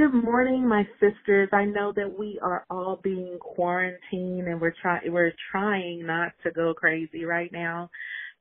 [0.00, 1.50] Good morning, my sisters.
[1.52, 6.50] I know that we are all being quarantined and we're trying we're trying not to
[6.52, 7.90] go crazy right now,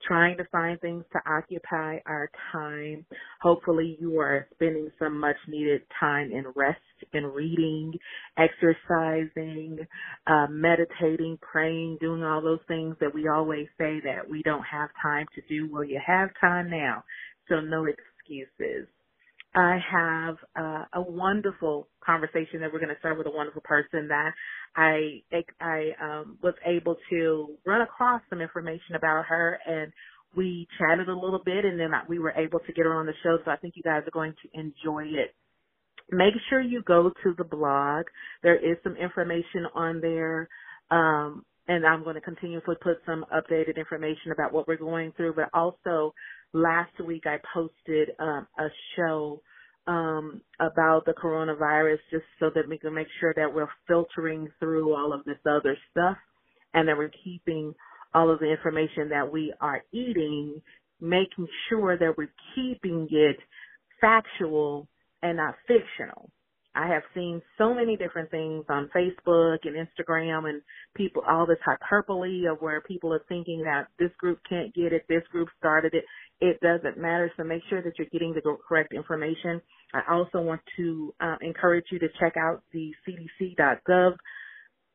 [0.07, 3.05] trying to find things to occupy our time.
[3.41, 6.79] Hopefully you are spending some much needed time in rest
[7.11, 7.91] and reading,
[8.37, 9.79] exercising,
[10.27, 14.91] uh, meditating, praying, doing all those things that we always say that we don't have
[15.01, 15.69] time to do.
[15.69, 17.03] Well, you have time now.
[17.49, 18.87] So no excuses.
[19.55, 24.07] I have uh, a wonderful conversation that we're going to start with a wonderful person
[24.09, 24.31] that
[24.75, 25.23] I
[25.59, 29.91] I um, was able to run across some information about her and
[30.35, 33.13] we chatted a little bit and then we were able to get her on the
[33.23, 33.39] show.
[33.43, 35.33] So I think you guys are going to enjoy it.
[36.11, 38.05] Make sure you go to the blog.
[38.43, 40.49] There is some information on there.
[40.91, 45.35] Um, and I'm going to continuously put some updated information about what we're going through,
[45.35, 46.13] but also
[46.53, 49.41] last week I posted um, a show
[49.87, 54.93] um, about the coronavirus just so that we can make sure that we're filtering through
[54.95, 56.17] all of this other stuff
[56.73, 57.73] and that we're keeping
[58.13, 60.61] all of the information that we are eating,
[61.01, 63.37] making sure that we're keeping it
[64.01, 64.87] factual
[65.21, 66.29] and not fictional.
[66.75, 70.61] I have seen so many different things on Facebook and Instagram and
[70.95, 75.03] people, all this hyperbole of where people are thinking that this group can't get it,
[75.09, 76.05] this group started it.
[76.41, 77.31] It doesn't matter.
[77.37, 79.61] So make sure that you're getting the correct information.
[79.93, 84.13] I also want to uh, encourage you to check out the cdc.gov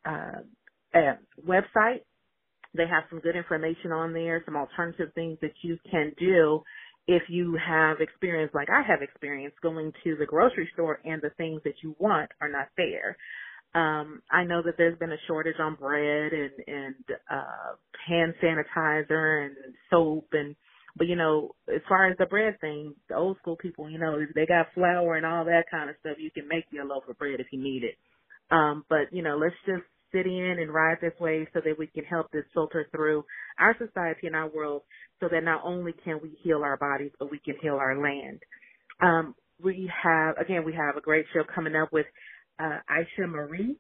[0.07, 1.15] uh,
[1.47, 2.03] website.
[2.75, 6.63] They have some good information on there, some alternative things that you can do
[7.09, 11.31] if you have experience like I have experience going to the grocery store and the
[11.39, 13.17] things that you want are not there.
[13.75, 16.95] Um, I know that there's been a shortage on bread and, and,
[17.31, 17.75] uh,
[18.09, 19.57] hand sanitizer and
[19.91, 20.57] soap and,
[20.97, 24.19] but you know, as far as the bread thing, the old school people, you know,
[24.35, 26.17] they got flour and all that kind of stuff.
[26.19, 27.97] You can make you a loaf of bread if you need it.
[28.51, 31.89] Um, but you know, let's just sit in and ride this wave so that we
[31.89, 33.25] can help this filter through
[33.59, 34.83] our society and our world
[35.21, 38.41] so that not only can we heal our bodies, but we can heal our land.
[39.03, 42.07] Um, we have, again, we have a great show coming up with
[42.61, 43.77] uh, Aasha Marie.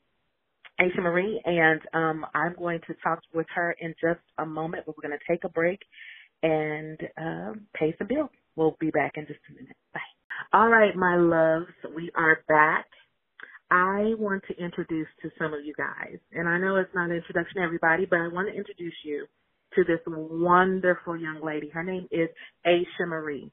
[0.80, 4.96] Aasha Marie, and um, I'm going to talk with her in just a moment, but
[4.96, 5.78] we're going to take a break
[6.44, 8.30] and um, pay the bill.
[8.54, 9.76] We'll be back in just a minute.
[9.94, 10.00] Bye.
[10.52, 12.86] All right, my loves, we are back.
[13.70, 17.16] I want to introduce to some of you guys, and I know it's not an
[17.16, 19.26] introduction to everybody, but I want to introduce you
[19.74, 21.70] to this wonderful young lady.
[21.70, 22.28] Her name is
[22.66, 23.50] Aasha Marie.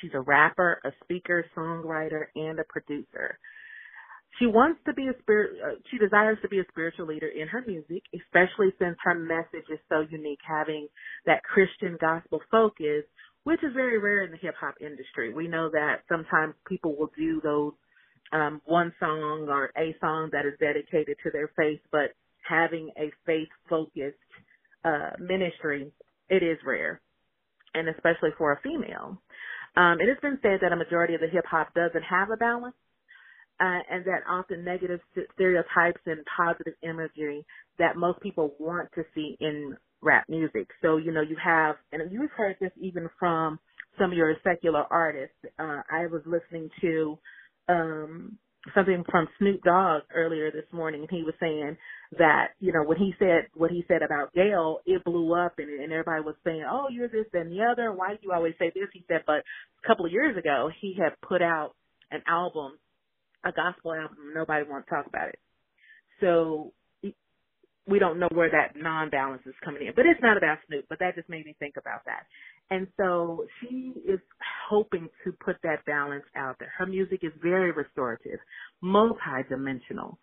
[0.00, 3.38] She's a rapper, a speaker, songwriter, and a producer.
[4.38, 7.48] She wants to be a spirit, uh, she desires to be a spiritual leader in
[7.48, 10.88] her music, especially since her message is so unique, having
[11.26, 13.04] that Christian gospel focus,
[13.44, 15.32] which is very rare in the hip hop industry.
[15.32, 17.72] We know that sometimes people will do those
[18.32, 22.14] um, one song or a song that is dedicated to their faith, but
[22.48, 24.16] having a faith focused
[24.84, 25.90] uh, ministry,
[26.28, 27.00] it is rare,
[27.74, 29.20] and especially for a female.
[29.76, 32.36] Um, it has been said that a majority of the hip hop doesn't have a
[32.36, 32.76] balance,
[33.60, 35.00] uh, and that often negative
[35.34, 37.44] stereotypes and positive imagery
[37.78, 40.68] that most people want to see in rap music.
[40.82, 43.58] So, you know, you have, and you've heard this even from
[43.98, 45.36] some of your secular artists.
[45.58, 47.18] Uh, I was listening to,
[47.68, 48.38] um,
[48.74, 51.76] something from Snoop Dogg earlier this morning, and he was saying
[52.18, 55.68] that you know when he said what he said about Gayle, it blew up, and,
[55.68, 57.92] and everybody was saying, "Oh, you're this and the other.
[57.92, 59.44] Why do you always say this?" He said, but
[59.84, 61.74] a couple of years ago, he had put out
[62.10, 62.78] an album,
[63.44, 64.32] a gospel album.
[64.34, 65.38] Nobody wants to talk about it,
[66.20, 66.72] so
[67.88, 69.92] we don't know where that non-balance is coming in.
[69.96, 72.26] But it's not about Snoop, but that just made me think about that.
[72.70, 74.20] And so she is
[74.68, 76.70] hoping to put that balance out there.
[76.76, 78.40] Her music is very restorative,
[78.82, 80.18] multi-dimensional,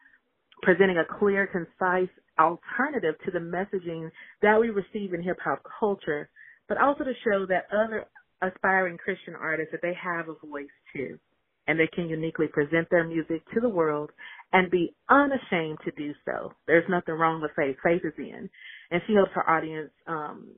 [0.62, 4.12] presenting a clear, concise alternative to the messaging
[4.44, 6.30] that we receive in hip hop culture,
[6.68, 8.06] but also to show that other
[8.44, 11.18] aspiring Christian artists that they have a voice too,
[11.68, 14.12] and they can uniquely present their music to the world
[14.54, 16.54] and be unashamed to do so.
[16.68, 17.78] There's nothing wrong with faith.
[17.84, 18.50] Faith is in,
[18.92, 20.50] and she helps her audience um,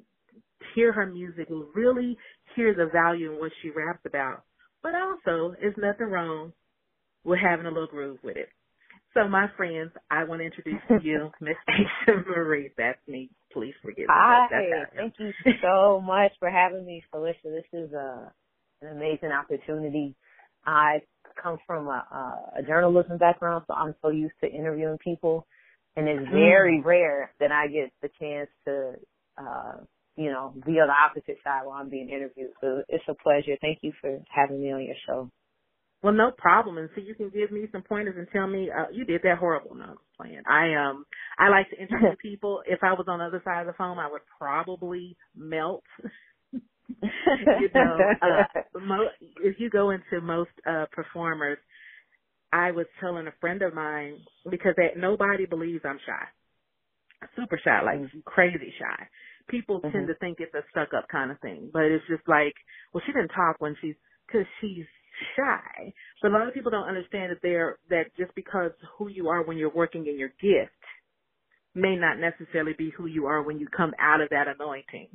[0.76, 2.18] hear her music, and really
[2.56, 4.44] hear the value in what she raps about.
[4.84, 6.54] But also, there's nothing wrong
[7.24, 8.50] with having a little groove with it.
[9.14, 12.70] So, my friends, I want to introduce to you Miss Aasha Marie.
[12.78, 13.30] That's me.
[13.52, 14.08] Please forgive me.
[14.10, 14.48] Hi,
[14.96, 15.32] thank you
[15.64, 17.44] so much for having me, Phylisha.
[17.44, 18.32] This is a,
[18.82, 20.16] an amazing opportunity.
[20.68, 21.00] I
[21.42, 22.06] come from a,
[22.60, 25.48] a journalism background, so I'm so used to interviewing people,
[25.96, 26.86] and it's very mm.
[26.86, 28.94] rare that I get the chance to
[29.38, 29.78] uh,
[30.18, 32.50] you know, be on the opposite side while I'm being interviewed.
[32.60, 33.56] So it's a pleasure.
[33.62, 35.30] Thank you for having me on your show.
[36.02, 36.78] Well, no problem.
[36.78, 39.38] And so you can give me some pointers and tell me uh, you did that
[39.38, 39.76] horrible.
[39.76, 40.42] No, I'm playing.
[40.48, 41.06] I um
[41.38, 42.62] I like to interview people.
[42.66, 45.84] If I was on the other side of the phone, I would probably melt.
[47.02, 49.10] you know, uh, mo-
[49.44, 51.58] if you go into most uh performers,
[52.52, 54.20] I was telling a friend of mine
[54.50, 58.20] because that nobody believes I'm shy, super shy, like mm-hmm.
[58.26, 59.08] crazy shy.
[59.50, 59.92] People mm-hmm.
[59.92, 62.54] tend to think it's a stuck up kind of thing, but it's just like,
[62.94, 63.96] well, she didn't talk when she's
[64.26, 64.86] because she's
[65.36, 65.94] shy.
[66.22, 69.44] But a lot of people don't understand that they're that just because who you are
[69.44, 70.72] when you're working in your gift
[71.76, 75.10] may not necessarily be who you are when you come out of that anointing.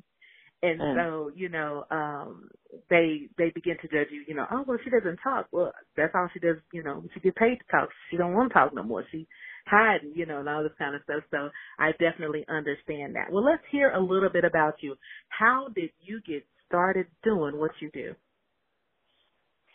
[0.63, 0.95] And mm.
[0.95, 2.49] so, you know, um
[2.89, 5.47] they they begin to judge you, you know, oh well she doesn't talk.
[5.51, 7.89] Well, that's all she does, you know, she get paid to talk.
[8.11, 9.05] She don't want to talk no more.
[9.11, 9.27] She
[9.67, 11.25] hiding, you know, and all this kind of stuff.
[11.31, 13.33] So I definitely understand that.
[13.33, 14.95] Well let's hear a little bit about you.
[15.29, 18.15] How did you get started doing what you do?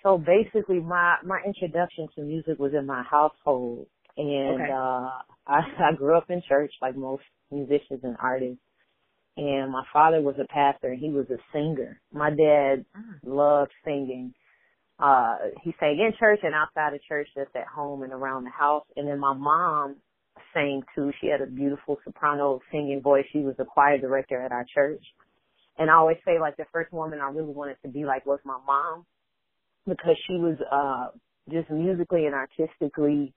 [0.04, 4.72] So basically my my introduction to music was in my household and okay.
[4.72, 5.10] uh
[5.48, 8.62] I I grew up in church like most musicians and artists
[9.38, 12.02] and my father was a pastor and he was a singer.
[12.12, 13.20] My dad mm.
[13.24, 14.34] loved singing.
[15.00, 18.50] Uh, he sang in church and outside of church, just at home and around the
[18.50, 18.86] house.
[18.96, 19.98] And then my mom
[20.56, 21.12] sang too.
[21.22, 23.26] She had a beautiful soprano singing voice.
[23.32, 25.04] She was the choir director at our church.
[25.78, 28.40] And I always say like the first woman I really wanted to be like was
[28.44, 29.06] my mom
[29.86, 31.16] because she was, uh,
[31.50, 33.34] just musically and artistically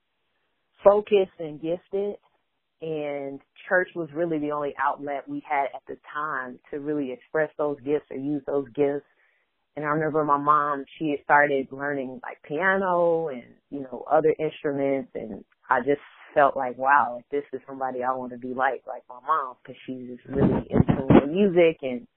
[0.83, 2.15] focused and gifted
[2.81, 3.39] and
[3.69, 7.77] church was really the only outlet we had at the time to really express those
[7.85, 9.05] gifts or use those gifts.
[9.75, 14.33] And I remember my mom, she had started learning like piano and, you know, other
[14.39, 16.01] instruments and I just
[16.33, 19.75] felt like, wow, this is somebody I want to be like, like my mom, cause
[19.85, 22.07] she's just really into music and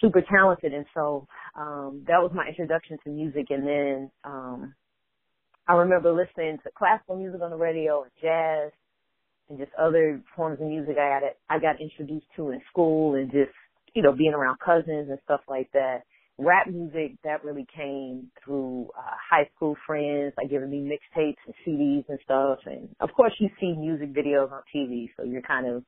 [0.00, 0.72] super talented.
[0.72, 1.26] And so,
[1.58, 3.46] um, that was my introduction to music.
[3.50, 4.74] And then, um,
[5.68, 8.70] I remember listening to classical music on the radio and jazz
[9.48, 13.30] and just other forms of music I got I got introduced to in school and
[13.30, 13.52] just,
[13.94, 16.02] you know, being around cousins and stuff like that.
[16.38, 21.54] Rap music, that really came through uh, high school friends, like giving me mixtapes and
[21.66, 22.58] CDs and stuff.
[22.66, 25.82] And of course you see music videos on TV, so you're kind of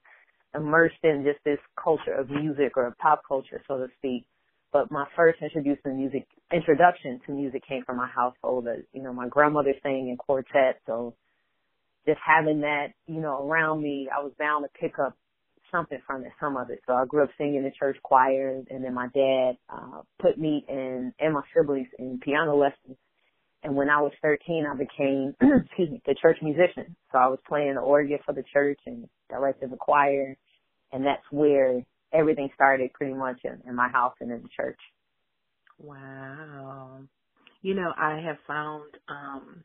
[0.55, 4.25] immersed in just this culture of music or pop culture, so to speak.
[4.73, 8.69] But my first introduction to music, introduction to music came from my household.
[8.93, 11.15] You know, my grandmother sang in quartet, so
[12.09, 15.15] just having that, you know, around me, I was bound to pick up
[15.71, 16.81] something from it, some of it.
[16.87, 20.65] So I grew up singing in church choirs and then my dad, uh, put me
[20.67, 22.97] in, and my siblings in piano lessons.
[23.63, 25.35] And when I was 13, I became,
[25.67, 26.97] excuse me, the church musician.
[27.13, 30.35] So I was playing the organ for the church and directed the choir.
[30.91, 34.81] And that's where everything started pretty much in, in my house and in the church.
[35.79, 37.01] Wow.
[37.61, 39.65] You know, I have found, um,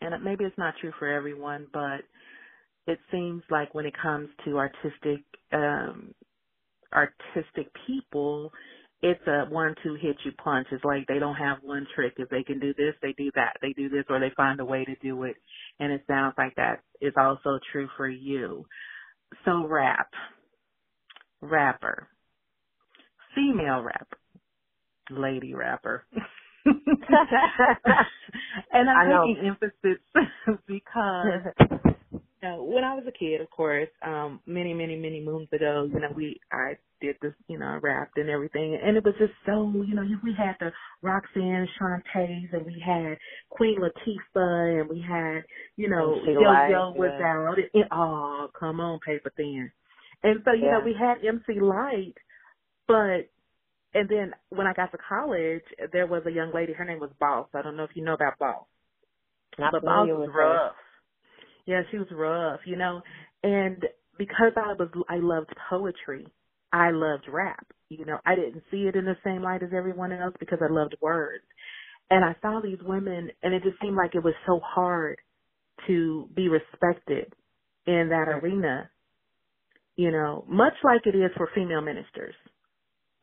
[0.00, 2.02] and maybe it's not true for everyone, but
[2.86, 6.14] it seems like when it comes to artistic um
[6.94, 8.52] artistic people,
[9.02, 10.68] it's a one two hit you punch.
[10.72, 12.14] It's like they don't have one trick.
[12.18, 13.54] If they can do this, they do that.
[13.60, 15.36] They do this or they find a way to do it.
[15.80, 18.64] And it sounds like that is also true for you.
[19.44, 20.08] So rap.
[21.40, 22.08] Rapper.
[23.34, 24.18] Female rapper.
[25.10, 26.04] Lady rapper.
[28.72, 30.00] and I'm making emphasis
[30.66, 31.42] because
[32.42, 35.88] you know, when I was a kid, of course, um, many, many, many moons ago,
[35.92, 39.14] you know, we I did this, you know, I rapped and everything, and it was
[39.18, 40.70] just so, you know, we had the
[41.02, 43.16] Roxanne Shanté's, and we had
[43.50, 45.44] Queen Latifah, and we had,
[45.76, 47.26] you know, Yo Yo was yeah.
[47.26, 47.58] out.
[47.58, 49.70] It, it, oh, come on, paper thin.
[50.22, 50.72] And so, you yeah.
[50.72, 52.16] know, we had MC Lyte,
[52.88, 53.30] but
[53.96, 56.74] and then when I got to college, there was a young lady.
[56.74, 57.48] Her name was Boss.
[57.54, 58.66] I don't know if you know about Boss.
[59.58, 60.74] Not but Boss was rough.
[61.64, 63.00] Yeah, she was rough, you know.
[63.42, 63.82] And
[64.18, 66.26] because I was, I loved poetry.
[66.74, 67.66] I loved rap.
[67.88, 70.70] You know, I didn't see it in the same light as everyone else because I
[70.70, 71.44] loved words.
[72.10, 75.16] And I saw these women, and it just seemed like it was so hard
[75.86, 77.32] to be respected
[77.86, 78.90] in that arena.
[79.96, 82.34] You know, much like it is for female ministers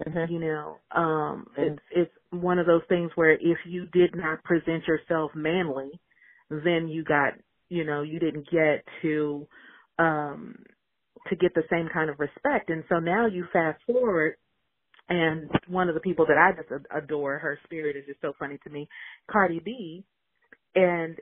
[0.07, 0.33] Mm-hmm.
[0.33, 4.83] You know, um, it's it's one of those things where if you did not present
[4.88, 5.91] yourself manly,
[6.50, 7.33] then you got,
[7.69, 9.48] you know, you didn't get to
[10.00, 10.55] um
[11.29, 12.69] to get the same kind of respect.
[12.69, 14.36] And so now you fast forward
[15.10, 18.57] and one of the people that I just adore, her spirit is just so funny
[18.63, 18.88] to me,
[19.29, 20.03] Cardi B,
[20.75, 21.17] and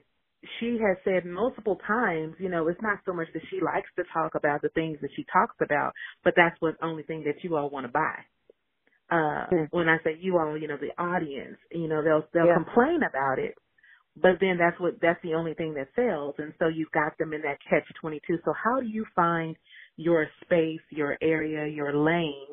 [0.59, 4.03] she has said multiple times, you know, it's not so much that she likes to
[4.13, 7.55] talk about the things that she talks about, but that's the only thing that you
[7.55, 8.15] all want to buy
[9.11, 9.63] uh mm-hmm.
[9.71, 12.55] when I say you all, you know, the audience, you know, they'll they'll yeah.
[12.55, 13.55] complain about it,
[14.15, 17.33] but then that's what that's the only thing that sells and so you've got them
[17.33, 19.55] in that catch 22 so how do you find
[19.97, 22.47] your space your area your lane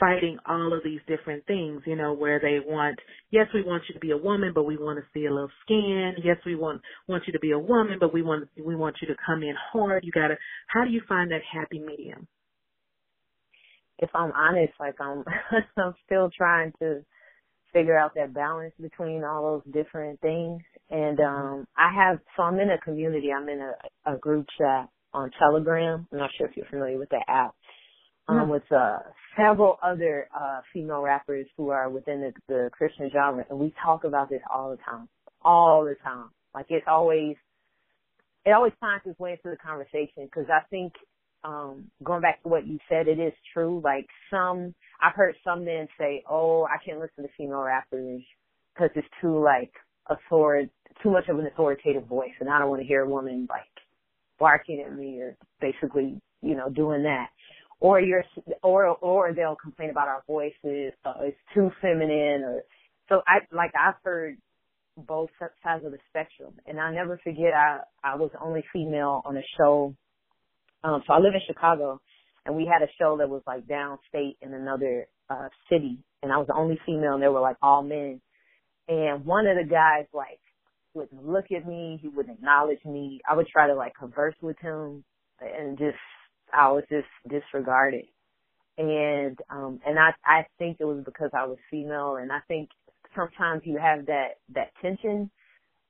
[0.00, 2.98] fighting all of these different things you know where they want
[3.30, 5.50] yes we want you to be a woman but we want to see a little
[5.64, 8.96] skin yes we want want you to be a woman but we want we want
[9.00, 12.26] you to come in hard you got to how do you find that happy medium
[13.98, 15.24] if i'm honest like i'm
[15.78, 17.02] i'm still trying to
[17.76, 20.62] figure out that balance between all those different things.
[20.90, 24.88] And um I have so I'm in a community, I'm in a, a group chat
[25.12, 26.06] on Telegram.
[26.10, 27.54] I'm not sure if you're familiar with the app.
[28.28, 28.98] Um with uh
[29.36, 34.04] several other uh female rappers who are within the, the Christian genre and we talk
[34.04, 35.08] about this all the time.
[35.42, 36.30] All the time.
[36.54, 37.36] Like it's always
[38.46, 40.92] it always finds its way into the conversation because I think
[41.46, 43.80] um, going back to what you said, it is true.
[43.82, 48.22] Like some, I've heard some men say, "Oh, I can't listen to female rappers
[48.74, 49.70] because it's too like
[50.08, 50.70] authoritative,
[51.02, 53.62] too much of an authoritative voice, and I don't want to hear a woman like
[54.38, 57.28] barking at me or basically, you know, doing that."
[57.78, 58.24] Or you're,
[58.62, 60.94] or or they'll complain about our voices.
[61.04, 62.62] Uh, it's too feminine, or
[63.08, 63.20] so.
[63.28, 64.38] I like I've heard
[64.96, 65.28] both
[65.62, 67.52] sides of the spectrum, and I never forget.
[67.54, 69.94] I I was the only female on a show
[70.84, 72.00] um, so I live in Chicago,
[72.44, 76.38] and we had a show that was like downstate in another uh city, and I
[76.38, 78.20] was the only female, and they were like all men.
[78.88, 80.40] And one of the guys like
[80.94, 83.20] wouldn't look at me, he wouldn't acknowledge me.
[83.28, 85.04] I would try to like converse with him,
[85.40, 85.98] and just
[86.52, 88.04] I was just disregarded.
[88.78, 92.70] And um and I I think it was because I was female, and I think
[93.16, 95.30] sometimes you have that that tension.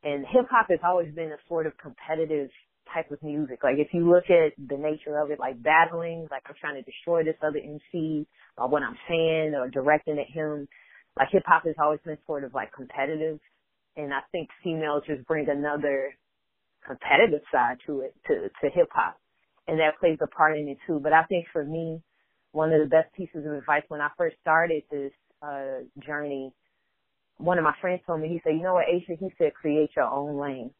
[0.05, 2.50] And hip hop has always been a sort of competitive
[2.93, 3.61] type of music.
[3.62, 6.83] Like if you look at the nature of it, like battling, like I'm trying to
[6.83, 8.26] destroy this other MC
[8.57, 10.69] by what I'm saying or directing at him.
[11.19, 13.40] Like hip hop has always been sort of like competitive,
[13.97, 16.14] and I think females just bring another
[16.87, 19.19] competitive side to it to to hip hop,
[19.69, 21.00] and that plays a part in it too.
[21.02, 22.02] But I think for me,
[22.52, 25.12] one of the best pieces of advice when I first started this
[25.43, 26.52] uh journey,
[27.38, 29.90] one of my friends told me he said, you know what, Aasha, he said, create
[29.97, 30.71] your own lane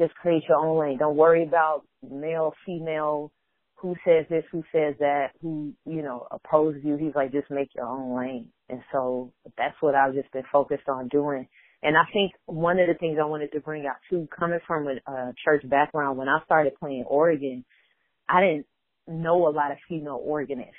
[0.00, 0.98] just create your own lane.
[0.98, 3.30] Don't worry about male, female,
[3.76, 6.96] who says this, who says that, who, you know, opposes you.
[6.96, 8.48] He's like, just make your own lane.
[8.68, 11.48] And so that's what I've just been focused on doing.
[11.82, 14.86] And I think one of the things I wanted to bring out too, coming from
[14.86, 17.64] a, church background, when I started playing organ,
[18.28, 18.66] I didn't
[19.08, 20.74] know a lot of female organists.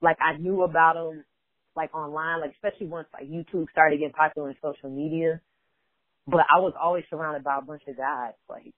[0.00, 1.24] Like I knew about them,
[1.76, 5.40] like online, like especially once like YouTube started getting popular in social media
[6.26, 8.74] but I was always surrounded by a bunch of guys, like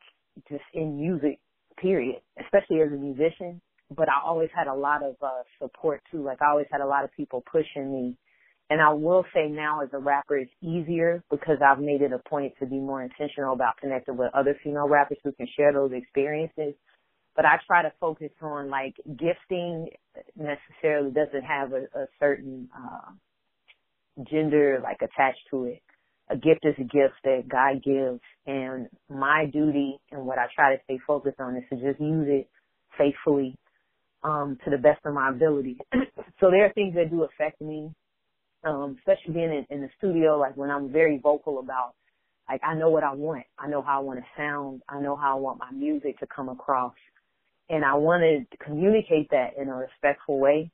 [0.49, 1.39] just in music,
[1.81, 3.61] period, especially as a musician.
[3.95, 6.25] But I always had a lot of uh support too.
[6.25, 8.17] Like I always had a lot of people pushing me.
[8.71, 12.29] And I will say now as a rapper it's easier because I've made it a
[12.29, 15.93] point to be more intentional about connecting with other female rappers who can share those
[15.93, 16.75] experiences.
[17.37, 19.91] But I try to focus on like gifting
[20.35, 23.11] necessarily doesn't have a, a certain uh
[24.31, 25.83] gender like attached to it
[26.31, 30.75] a gift is a gift that God gives and my duty and what I try
[30.75, 32.49] to stay focused on is to just use it
[32.97, 33.57] faithfully
[34.23, 35.79] um to the best of my ability.
[36.41, 37.91] so there are things that do affect me,
[38.65, 41.95] um, especially being in, in the studio, like when I'm very vocal about
[42.49, 43.45] like I know what I want.
[43.59, 44.83] I know how I want to sound.
[44.89, 46.95] I know how I want my music to come across.
[47.71, 50.71] And I want to communicate that in a respectful way.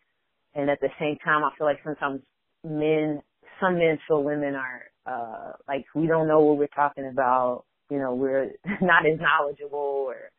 [0.54, 2.22] And at the same time, I feel like sometimes
[2.64, 3.22] men,
[3.60, 7.64] some men feel women are uh, like we don't know what we're talking about.
[7.90, 10.30] You know, we're not as knowledgeable or,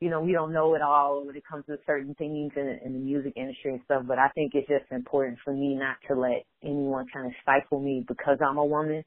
[0.00, 2.92] you know, we don't know it all when it comes to certain things in, in
[2.92, 4.04] the music industry and stuff.
[4.06, 7.80] But I think it's just important for me not to let anyone kind of stifle
[7.80, 9.04] me because I'm a woman.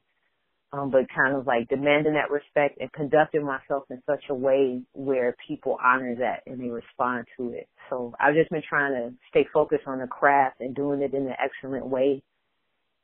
[0.74, 4.82] Um, but kind of like demanding that respect and conducting myself in such a way
[4.94, 7.68] where people honor that and they respond to it.
[7.90, 11.26] So I've just been trying to stay focused on the craft and doing it in
[11.26, 12.22] an excellent way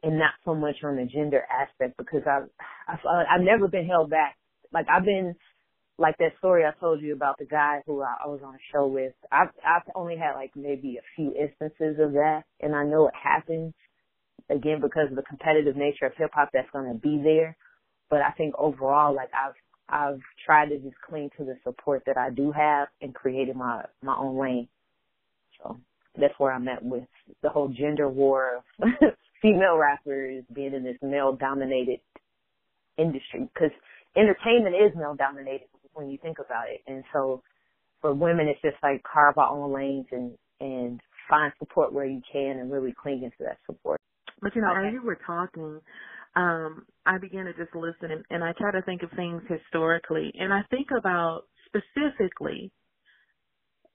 [0.02, 2.49] and not so much on the gender aspect because I've,
[2.88, 4.37] I've, uh, I've never been held back.
[4.73, 5.35] Like I've been,
[5.99, 8.59] like that story I told you about the guy who I, I was on a
[8.73, 9.12] show with.
[9.33, 13.14] I've, I've only had like maybe a few instances of that and I know it
[13.21, 13.75] happens
[14.50, 17.57] again because of the competitive nature of hip hop that's going to be there.
[18.11, 19.55] But I think overall, like I've,
[19.88, 23.85] I've tried to just cling to the support that I do have and created my,
[24.02, 24.69] my own lane.
[25.62, 25.78] So
[26.19, 27.05] that's where I'm at with
[27.43, 28.62] the whole gender war
[29.42, 32.00] female rappers being in this male dominated
[32.97, 33.71] industry because
[34.16, 36.80] entertainment is male dominated when you think about it.
[36.87, 37.42] And so
[38.00, 42.23] for women, it's just like carve our own lanes and, and find support where you
[42.33, 44.00] can and really cling into that support.
[44.40, 44.88] But you know, okay.
[44.88, 45.80] as you were talking,
[46.37, 50.33] um, I began to just listen and, and I try to think of things historically.
[50.38, 52.71] And I think about specifically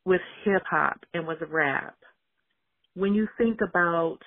[0.06, 1.96] with hip hop and with rap.
[2.96, 4.20] When you think about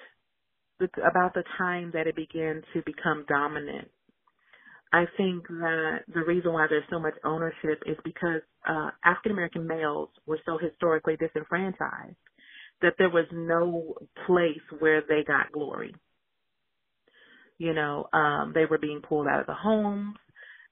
[0.80, 3.88] about the time that it began to become dominant,
[4.92, 9.66] I think that the reason why there's so much ownership is because uh, African American
[9.66, 12.16] males were so historically disenfranchised
[12.82, 13.94] that there was no
[14.26, 15.94] place where they got glory.
[17.58, 20.16] You know, um, they were being pulled out of the homes.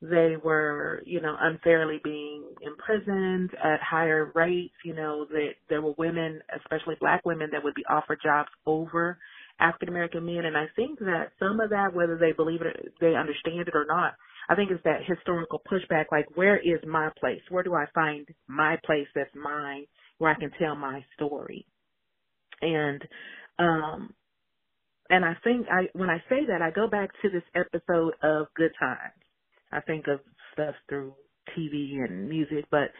[0.02, 4.74] They were, you know, unfairly being imprisoned at higher rates.
[4.84, 9.18] You know, that there were women, especially black women, that would be offered jobs over
[9.60, 10.44] African American men.
[10.44, 13.86] And I think that some of that, whether they believe it, they understand it or
[13.86, 14.14] not,
[14.48, 17.40] I think it's that historical pushback, like where is my place?
[17.48, 19.86] Where do I find my place that's mine,
[20.18, 21.66] where I can tell my story?
[22.60, 23.02] And
[23.58, 24.14] um
[25.10, 28.46] and I think I when I say that I go back to this episode of
[28.54, 29.12] Good Times.
[29.72, 30.20] I think of
[30.52, 31.14] stuff through
[31.56, 32.90] TV and music, but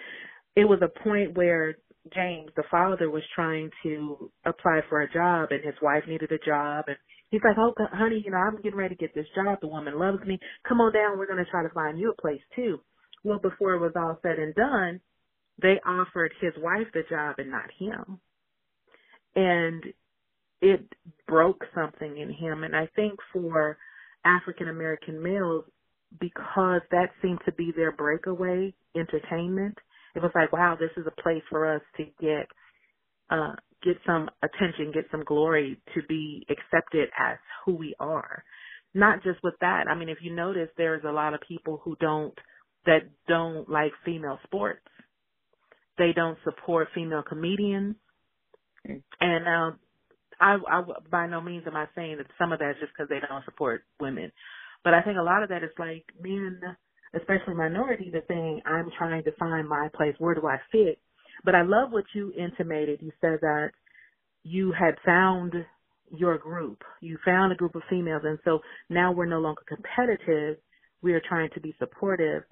[0.56, 1.76] it was a point where
[2.12, 6.38] James, the father, was trying to apply for a job and his wife needed a
[6.44, 6.96] job and
[7.30, 9.58] he's like, Oh honey, you know, I'm getting ready to get this job.
[9.60, 10.38] The woman loves me.
[10.68, 12.80] Come on down, we're gonna try to find you a place too.
[13.22, 15.00] Well, before it was all said and done,
[15.62, 18.20] they offered his wife the job and not him.
[19.34, 19.84] And
[20.60, 20.80] it
[21.26, 22.64] broke something in him.
[22.64, 23.78] And I think for
[24.24, 25.64] African American males,
[26.20, 29.76] because that seemed to be their breakaway entertainment,
[30.14, 32.46] it was like, wow, this is a place for us to get,
[33.30, 38.44] uh, get some attention, get some glory, to be accepted as who we are.
[38.94, 39.86] Not just with that.
[39.88, 42.34] I mean, if you notice, there's a lot of people who don't,
[42.86, 44.86] that don't like female sports.
[45.98, 47.96] They don't support female comedians.
[48.88, 49.02] Mm.
[49.20, 49.74] And now
[50.40, 53.08] I, I by no means am I saying that some of that is just because
[53.08, 54.32] they don't support women,
[54.82, 56.60] but I think a lot of that is like men,
[57.16, 60.14] especially minorities, are saying I'm trying to find my place.
[60.18, 60.98] Where do I fit?
[61.44, 63.00] But I love what you intimated.
[63.02, 63.70] You said that
[64.42, 65.54] you had found
[66.10, 66.82] your group.
[67.00, 70.58] You found a group of females, and so now we're no longer competitive.
[71.02, 72.42] We are trying to be supportive,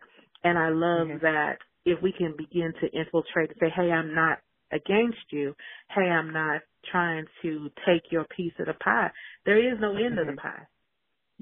[0.44, 1.24] and I love mm-hmm.
[1.24, 4.38] that if we can begin to infiltrate and say, "Hey, I'm not
[4.72, 5.54] against you.
[5.94, 9.10] Hey, I'm not trying to take your piece of the pie.
[9.44, 10.40] There is no end of the mm-hmm.
[10.40, 10.66] pie.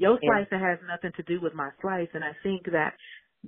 [0.01, 0.71] Your slice yeah.
[0.71, 2.09] has nothing to do with my slice.
[2.15, 2.95] And I think that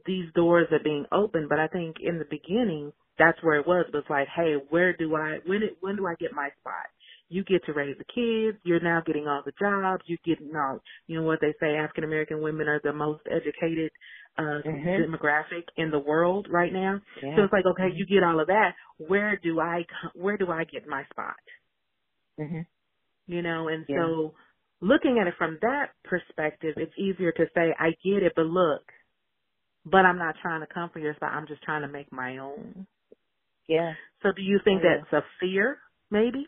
[0.06, 3.86] these doors are being opened, but I think in the beginning, that's where it was.
[3.88, 6.88] It was like, hey, where do I, when, it, when do I get my spot?
[7.28, 8.58] You get to raise the kids.
[8.64, 10.02] You're now getting all the jobs.
[10.06, 13.90] You get all, you know what they say, African American women are the most educated
[14.38, 14.88] uh mm-hmm.
[14.88, 17.00] demographic in the world right now.
[17.22, 17.36] Yeah.
[17.36, 18.72] So it's like, okay, you get all of that.
[18.98, 19.84] Where do I,
[20.14, 21.36] where do I get my spot?
[22.40, 22.60] Mm-hmm.
[23.26, 23.96] You know, and yeah.
[23.96, 24.34] so
[24.82, 28.82] looking at it from that perspective, it's easier to say, I get it, but look,
[29.86, 31.32] but I'm not trying to come for your spot.
[31.32, 32.86] I'm just trying to make my own.
[33.68, 33.92] Yeah.
[34.22, 34.98] So do you think yeah.
[35.00, 35.78] that's a fear,
[36.10, 36.46] maybe?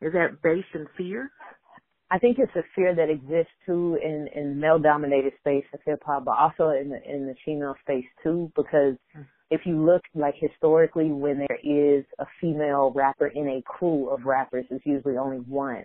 [0.00, 1.30] Is that based in fear?
[2.10, 6.00] I think it's a fear that exists too in in male dominated space of hip
[6.06, 10.02] hop, but also in the in the female space too, because mm-hmm if you look
[10.14, 15.16] like historically when there is a female rapper in a crew of rappers, it's usually
[15.16, 15.84] only one.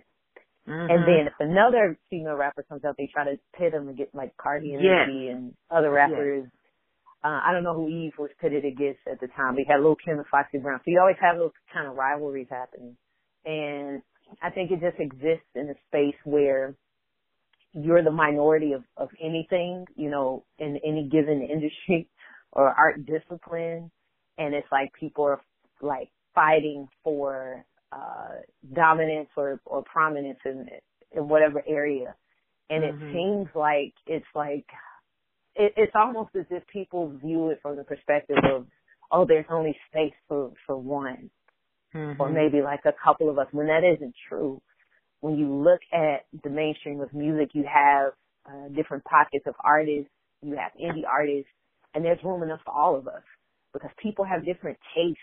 [0.68, 0.90] Mm-hmm.
[0.90, 4.14] And then if another female rapper comes out, they try to pit them and get
[4.14, 5.08] like Cardi and yes.
[5.08, 6.44] and other rappers.
[6.44, 6.52] Yes.
[7.22, 9.56] Uh, I don't know who Eve was pitted against at the time.
[9.56, 10.80] We had Lil Kim and Foxy Brown.
[10.80, 12.96] So you always have those kind of rivalries happening.
[13.46, 14.02] And
[14.42, 16.74] I think it just exists in a space where
[17.72, 22.08] you're the minority of, of anything, you know, in any given industry
[22.52, 23.90] or art discipline
[24.38, 25.40] and it's like people are
[25.80, 27.64] like fighting for
[27.94, 28.40] uh
[28.74, 30.66] dominance or or prominence in
[31.12, 32.14] in whatever area
[32.70, 33.04] and mm-hmm.
[33.04, 34.66] it seems like it's like
[35.54, 38.66] it, it's almost as if people view it from the perspective of
[39.12, 41.30] oh there's only space for for one
[41.94, 42.20] mm-hmm.
[42.20, 44.60] or maybe like a couple of us when that isn't true
[45.20, 48.12] when you look at the mainstream of music you have
[48.46, 50.10] uh, different pockets of artists
[50.42, 51.50] you have indie artists
[51.94, 53.22] and there's room enough for all of us
[53.72, 55.18] because people have different tastes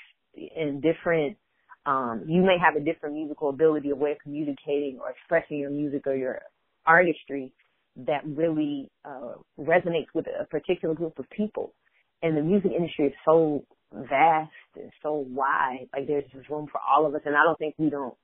[0.56, 1.38] and different
[1.86, 5.70] um you may have a different musical ability or way of communicating or expressing your
[5.70, 6.42] music or your
[6.86, 7.52] artistry
[7.96, 11.74] that really uh resonates with a particular group of people
[12.22, 13.64] and the music industry is so
[13.94, 17.58] vast and so wide like there's just room for all of us and i don't
[17.60, 18.16] think we don't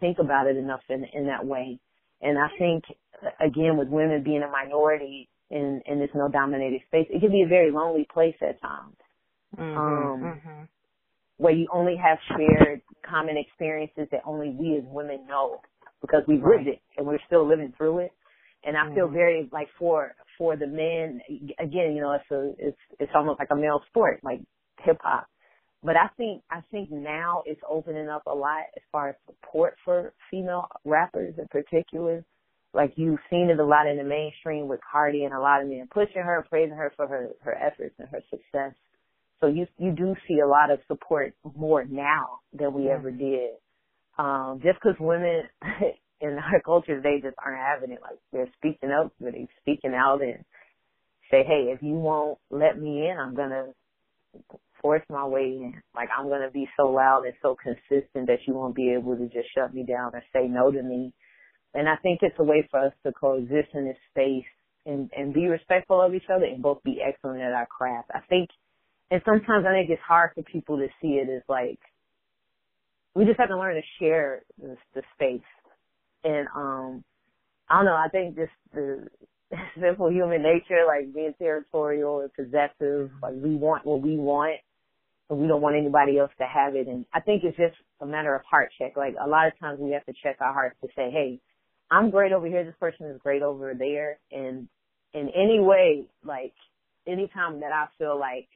[0.00, 1.78] think about it enough in in that way
[2.20, 2.84] and i think
[3.40, 7.42] again with women being a minority in in this male dominated space, it can be
[7.42, 8.96] a very lonely place at times.
[9.56, 10.62] Mm-hmm, um, mm-hmm.
[11.36, 15.60] Where you only have shared common experiences that only we as women know
[16.00, 18.12] because we've lived it and we're still living through it.
[18.64, 19.14] And I feel mm-hmm.
[19.14, 21.20] very like for for the men
[21.58, 24.40] again, you know, it's a it's it's almost like a male sport, like
[24.82, 25.26] hip hop.
[25.82, 29.76] But I think I think now it's opening up a lot as far as support
[29.84, 32.24] for female rappers in particular.
[32.72, 35.68] Like you've seen it a lot in the mainstream with Cardi and a lot of
[35.68, 38.72] men pushing her, praising her for her her efforts and her success.
[39.44, 43.50] So you you do see a lot of support more now than we ever did.
[44.16, 45.42] Um, just because women
[46.22, 48.00] in our culture they just aren't having it.
[48.00, 50.46] Like they're speaking up, they're speaking out and
[51.30, 53.66] say, hey, if you won't let me in, I'm gonna
[54.80, 55.74] force my way in.
[55.94, 59.24] Like I'm gonna be so loud and so consistent that you won't be able to
[59.26, 61.12] just shut me down or say no to me.
[61.74, 64.48] And I think it's a way for us to coexist in this space
[64.86, 68.10] and and be respectful of each other and both be excellent at our craft.
[68.14, 68.48] I think,
[69.10, 71.78] and sometimes I think it's hard for people to see it as like
[73.14, 75.46] we just have to learn to share the, the space.
[76.24, 77.04] And um
[77.68, 79.08] I don't know, I think just the
[79.80, 84.60] simple human nature, like being territorial and possessive, like we want what we want
[85.30, 86.86] and we don't want anybody else to have it.
[86.88, 88.96] And I think it's just a matter of heart check.
[88.96, 91.40] Like a lot of times we have to check our hearts to say, Hey,
[91.90, 94.18] I'm great over here, this person is great over there.
[94.32, 94.68] And
[95.12, 96.54] in any way, like
[97.06, 98.48] anytime that I feel like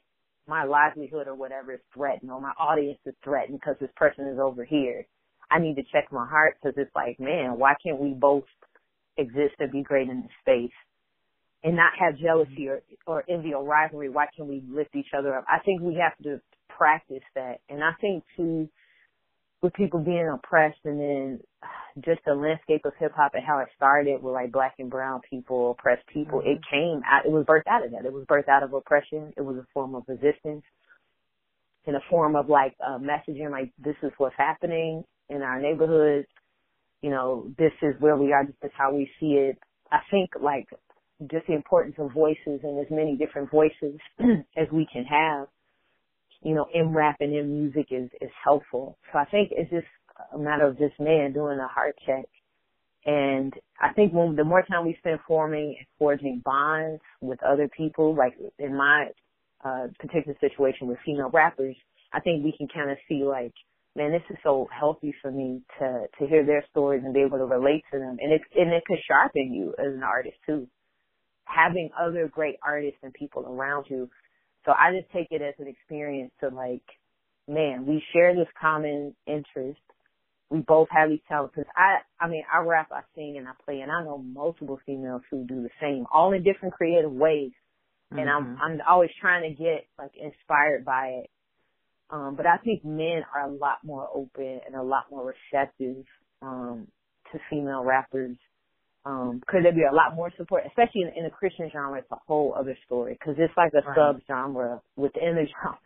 [0.49, 4.39] my livelihood or whatever is threatened or my audience is threatened because this person is
[4.39, 5.07] over here,
[5.51, 8.45] I need to check my heart because it's like, man, why can't we both
[9.17, 10.77] exist and be great in this space
[11.65, 14.09] and not have jealousy or, or envy or rivalry?
[14.09, 15.45] Why can't we lift each other up?
[15.49, 17.61] I think we have to practice that.
[17.69, 18.69] And I think too,
[19.63, 21.41] with people being oppressed and then
[22.05, 25.21] just the landscape of hip hop and how it started with like black and brown
[25.29, 26.51] people, oppressed people, mm-hmm.
[26.51, 28.05] it came out, it was birthed out of that.
[28.05, 29.33] It was birthed out of oppression.
[29.37, 30.65] It was a form of resistance
[31.87, 36.29] in a form of like uh, messaging, like this is what's happening in our neighborhoods.
[37.03, 38.45] You know, this is where we are.
[38.45, 39.59] This is how we see it.
[39.91, 40.69] I think like
[41.31, 43.99] just the importance of voices and as many different voices
[44.57, 45.49] as we can have,
[46.43, 48.99] you know, in rap and in music is, is helpful.
[49.13, 49.87] So I think it's just
[50.35, 52.25] a matter of this man doing a heart check.
[53.05, 57.69] And I think when the more time we spend forming and forging bonds with other
[57.75, 59.07] people, like in my
[59.65, 61.77] uh, particular situation with female rappers,
[62.13, 63.53] I think we can kind of see like
[63.99, 67.39] man, this is so healthy for me to to hear their stories and be able
[67.39, 70.69] to relate to them, and it and it could sharpen you as an artist too.
[71.45, 74.09] Having other great artists and people around you,
[74.65, 76.85] so I just take it as an experience to like,
[77.49, 79.81] man, we share this common interest.
[80.51, 81.55] We both have these talents.
[81.55, 84.79] Cause I, I mean, I rap, I sing, and I play, and I know multiple
[84.87, 87.53] females who do the same, all in different creative ways.
[88.13, 88.19] Mm-hmm.
[88.19, 88.63] And I'm, mm-hmm.
[88.63, 91.31] I'm always trying to get like inspired by it
[92.11, 96.05] um, but I think men are a lot more open and a lot more receptive
[96.41, 96.89] um,
[97.33, 98.37] to female rappers.
[99.05, 101.99] Um, could there be a lot more support, especially in, in the Christian genre?
[101.99, 103.97] It's a whole other story because it's like a right.
[103.97, 105.79] sub genre within the genre.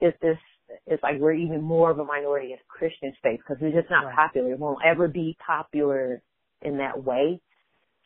[0.00, 0.38] It's this.
[0.86, 4.06] It's like we're even more of a minority in Christian space because it's just not
[4.06, 4.14] right.
[4.14, 4.52] popular.
[4.52, 6.22] It won't ever be popular
[6.62, 7.40] in that way.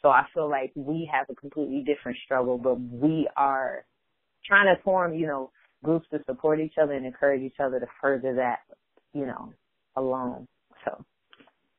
[0.00, 3.84] So I feel like we have a completely different struggle, but we are
[4.44, 5.50] trying to form, you know,
[5.84, 8.58] groups to support each other and encourage each other to further that,
[9.12, 9.52] you know,
[9.96, 10.48] alone.
[10.84, 11.04] So.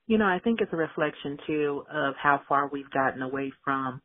[0.07, 4.01] You know, I think it's a reflection too of how far we've gotten away from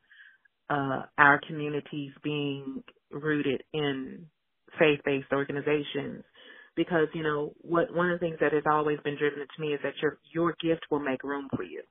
[0.70, 4.26] uh, our communities being rooted in
[4.78, 6.24] faith-based organizations.
[6.78, 9.74] Because you know, what one of the things that has always been driven to me
[9.74, 11.82] is that your your gift will make room for you.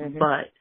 [0.00, 0.18] Mm-hmm.
[0.18, 0.52] But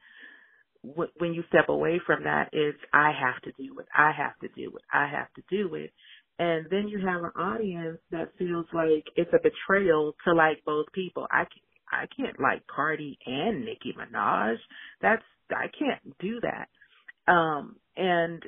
[0.83, 3.87] when you step away from that, it's I have to do it.
[3.95, 4.83] I have to do it.
[4.93, 5.91] I have to do it.
[6.39, 10.87] And then you have an audience that feels like it's a betrayal to like both
[10.93, 11.27] people.
[11.31, 11.51] I can't,
[11.91, 14.55] I can't like Cardi and Nicki Minaj.
[15.01, 16.69] That's I can't do that.
[17.31, 18.43] Um, and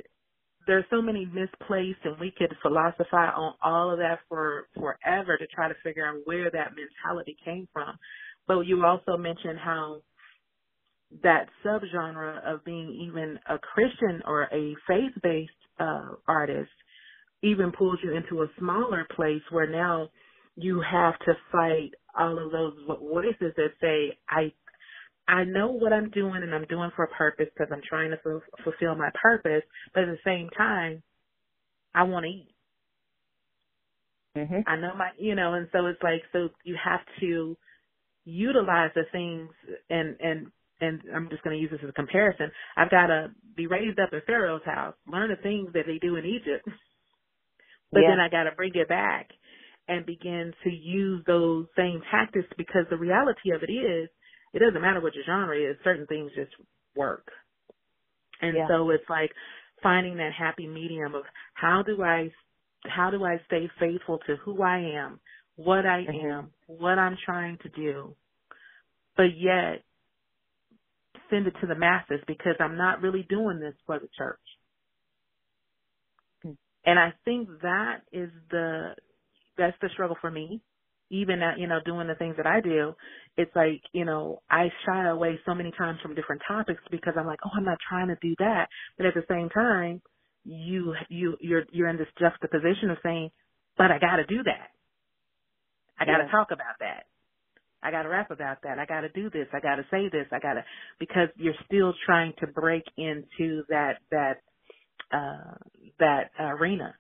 [0.68, 5.48] there's so many misplaced, and we could philosophize on all of that for forever to
[5.48, 7.98] try to figure out where that mentality came from.
[8.48, 10.02] But you also mentioned how
[11.24, 16.72] that subgenre of being even a Christian or a faith-based uh, artist
[17.44, 20.10] even pulls you into a smaller place where now
[20.56, 24.54] you have to fight all of those voices that say, I,
[25.28, 28.18] I know what I'm doing and I'm doing for a purpose because I'm trying to
[28.18, 31.04] f- fulfill my purpose, but at the same time,
[31.94, 32.56] I want to eat.
[34.38, 34.62] Mm-hmm.
[34.68, 37.58] I know my, you know, and so it's like, so you have to
[38.26, 39.50] utilize the things
[39.90, 40.48] and, and,
[40.80, 42.52] and I'm just going to use this as a comparison.
[42.76, 46.16] I've got to be raised up in Pharaoh's house, learn the things that they do
[46.16, 46.68] in Egypt.
[47.92, 48.12] But yeah.
[48.12, 49.30] then I got to bring it back
[49.88, 54.10] and begin to use those same tactics because the reality of it is,
[54.54, 56.54] it doesn't matter what your genre is, certain things just
[56.96, 57.28] work.
[58.42, 58.68] And Yeah.
[58.68, 59.32] so it's like
[59.84, 62.32] finding that happy medium of how do I
[62.86, 65.20] how do I stay faithful to who I am,
[65.56, 66.24] what I Mhm.
[66.32, 68.16] am, what I'm trying to do,
[69.18, 69.84] but yet
[71.30, 74.42] send it to the masses because I'm not really doing this for the church.
[76.46, 76.58] Mm.
[76.86, 78.96] And I think that is the
[79.58, 80.62] that's the struggle for me.
[81.12, 82.96] Even at, you know, doing the things that I do,
[83.38, 87.28] it's like, you know, I shy away so many times from different topics because I'm
[87.28, 88.68] like, oh, I'm not trying to do that.
[88.98, 90.02] But at the same time,
[90.46, 93.32] you you you're you're in this juxtaposition of saying,
[93.78, 94.72] but I got to do that.
[96.00, 96.32] I got to Yeah.
[96.32, 97.06] talk about that.
[97.84, 98.80] I got to rap about that.
[98.80, 99.48] I got to do this.
[99.54, 100.28] I got to say this.
[100.32, 100.66] I got to
[101.00, 104.42] because you're still trying to break into that that
[105.14, 105.56] uh
[106.00, 106.96] that arena.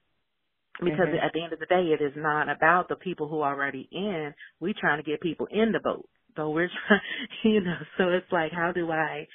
[0.79, 1.23] Because Mhm.
[1.23, 3.87] at the end of the day, it is not about the people who are already
[3.91, 4.33] in.
[4.59, 6.09] We're trying to get people in the boat.
[6.35, 7.01] So we're trying,
[7.43, 7.77] you know.
[7.97, 9.27] So it's like, how do I,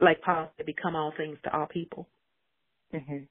[0.00, 2.08] like Paul said, become all things to all people,
[2.94, 3.28] Mhm.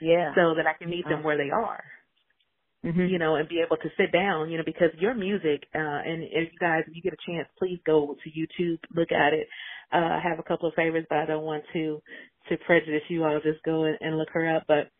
[0.00, 0.34] Yeah.
[0.34, 1.84] so that I can meet them Uh, where they are.
[2.84, 3.10] mhm.
[3.10, 6.24] you know, and be able to sit down, you know, because your music, uh, and
[6.24, 9.48] if you guys, if you get a chance, please go to YouTube, look at it.
[9.92, 12.02] Uh, I have a couple of favorites, but I don't want to,
[12.50, 13.24] to prejudice you.
[13.24, 14.64] I'll just go and, and look her up.
[14.68, 14.90] But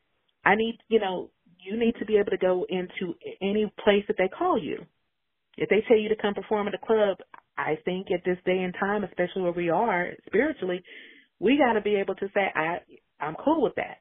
[0.44, 1.30] I need, you know,
[1.64, 4.86] you need to be able to go into any place that they call you.
[5.56, 7.18] If they tell you to come perform at a club,
[7.58, 10.82] I think at this day and time, especially where we are spiritually,
[11.40, 12.78] we got to be able to say, I,
[13.20, 13.98] I'm cool with that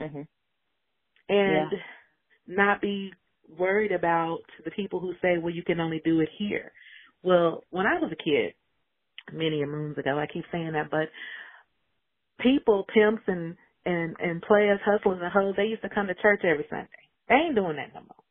[0.00, 0.28] Mhm.
[1.30, 1.78] and Yeah.
[2.48, 3.12] not be
[3.58, 6.72] worried about the people who say, well, you can only do it here.
[7.24, 8.54] Well, when I was a kid,
[9.32, 11.10] many moons ago, I keep saying that, but
[12.40, 13.56] people, pimps and,
[13.88, 16.88] and, and players, hustlers and hoes, they used to come to church every Sunday.
[17.28, 18.24] They ain't doing that no more.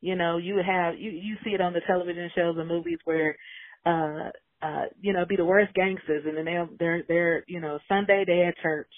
[0.00, 3.36] You know, you have, you, you see it on the television shows and movies where,
[3.84, 4.30] uh,
[4.62, 8.24] uh, you know, be the worst gangsters and then they'll, they're, they're, you know, Sunday
[8.26, 8.92] they at church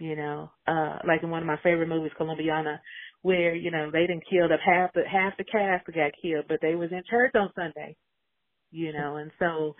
[0.00, 2.80] you know, uh, like in one of my favorite movies, Colombiana,
[3.22, 6.58] where, you know, they didn't kill up half the, half the cast got killed, but
[6.60, 7.96] they was in church on Sunday,
[8.70, 9.74] you know, and so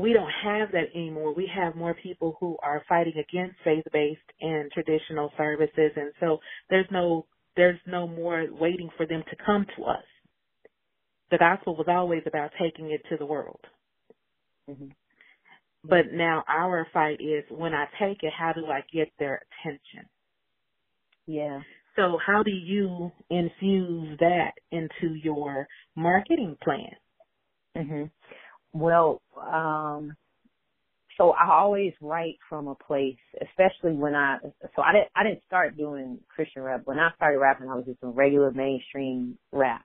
[0.00, 1.34] we don't have that anymore.
[1.34, 6.38] We have more people who are fighting against faith-based and traditional services, and so
[6.70, 10.04] there's no, there's no more waiting for them to come to us.
[11.30, 13.60] The gospel was always about taking it to the world.
[14.68, 14.94] Mhm.
[15.84, 20.08] But now our fight is when I take it, how do I get their attention?
[21.26, 21.62] Yeah.
[21.96, 26.96] So how do you infuse that into your marketing plan?
[27.76, 28.10] Mhm.
[28.72, 30.16] Well, um
[31.18, 34.38] so I always write from a place, especially when I
[34.76, 36.82] so I didn't I didn't start doing Christian rap.
[36.84, 39.84] When I started rapping I was just doing regular mainstream rap.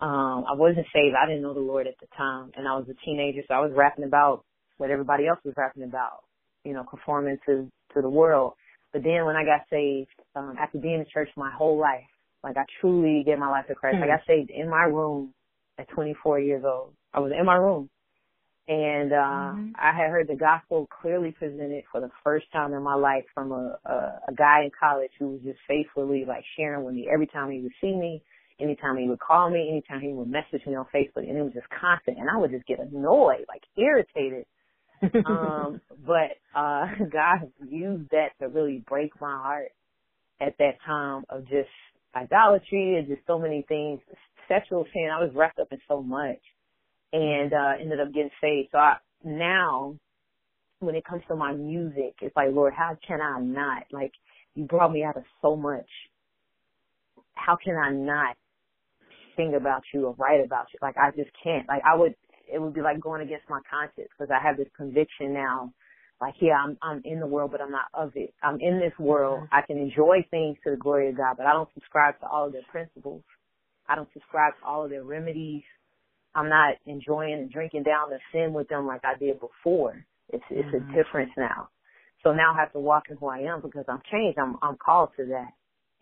[0.00, 1.16] Um I wasn't saved.
[1.20, 3.60] I didn't know the Lord at the time and I was a teenager so I
[3.60, 4.44] was rapping about
[4.78, 6.24] what everybody else was rapping about,
[6.64, 8.54] you know, conforming to to the world.
[8.92, 12.08] But then when I got saved, um after being in church my whole life,
[12.44, 13.98] like I truly gave my life to Christ.
[14.02, 14.10] I Hmm.
[14.10, 15.34] got saved in my room
[15.78, 16.94] at 24 years old.
[17.14, 17.90] I was in my room
[18.68, 19.72] and uh Mhm.
[19.76, 23.52] I had heard the gospel clearly presented for the first time in my life from
[23.52, 27.26] a, a a guy in college who was just faithfully like sharing with me every
[27.26, 28.22] time he would see me,
[28.60, 31.52] anytime he would call me, anytime he would message me on Facebook, and it was
[31.54, 34.46] just constant, and I would just get annoyed, like irritated.
[35.24, 39.72] Um, but uh God used that to really break my heart
[40.40, 41.70] at that time of just
[42.14, 44.00] idolatry and just so many things,
[44.48, 45.10] sexual sin.
[45.12, 46.40] I was wrapped up in so much
[47.12, 48.68] and uh ended up getting saved.
[48.72, 49.96] So I now
[50.80, 53.84] when it comes to my music, it's like, Lord, how can I not?
[53.92, 54.12] Like
[54.54, 55.88] you brought me out of so much.
[57.34, 58.36] How can I not
[59.36, 60.78] sing about you or write about you?
[60.82, 61.68] Like I just can't.
[61.68, 62.14] Like I would
[62.52, 65.72] it would be like going against my conscience because I have this conviction now
[66.20, 68.32] like yeah, I'm I'm in the world but I'm not of it.
[68.42, 69.48] I'm in this world.
[69.52, 72.46] I can enjoy things to the glory of God, but I don't subscribe to all
[72.46, 73.22] of their principles.
[73.88, 75.62] I don't subscribe to all of their remedies.
[76.36, 80.06] I'm not enjoying and drinking down the sin with them like I did before.
[80.32, 80.74] It's it's Mhm.
[80.74, 81.70] a difference now.
[82.24, 84.38] So now I have to walk in who I am because I'm changed.
[84.38, 85.52] I'm I'm called to that.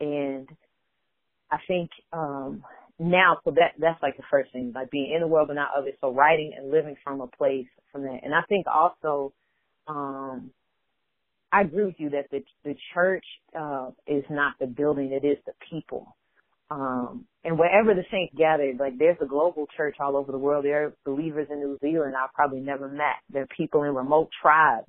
[0.07, 0.49] And
[1.51, 2.65] I think um
[2.99, 5.71] now so that that's like the first thing, like being in the world but not
[5.77, 5.99] of it.
[6.01, 8.21] So writing and living from a place from that.
[8.25, 9.33] And I think also
[9.89, 10.53] um
[11.53, 13.25] I agree with you that the the church
[13.59, 16.17] uh is not the building, it is the people.
[16.71, 20.65] Um and wherever the saints gathered, like there's a global church all over the world.
[20.65, 23.21] There are believers in New Zealand I've probably never met.
[23.31, 24.89] There are people in remote tribes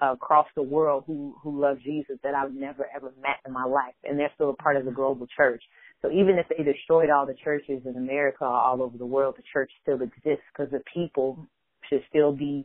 [0.00, 3.94] across the world who who love Jesus that I've never ever met in my life,
[4.04, 5.62] and they're still a part of the global church.
[6.02, 9.42] So even if they destroyed all the churches in America, all over the world, the
[9.52, 11.46] church still exists because the people
[11.88, 12.64] should still be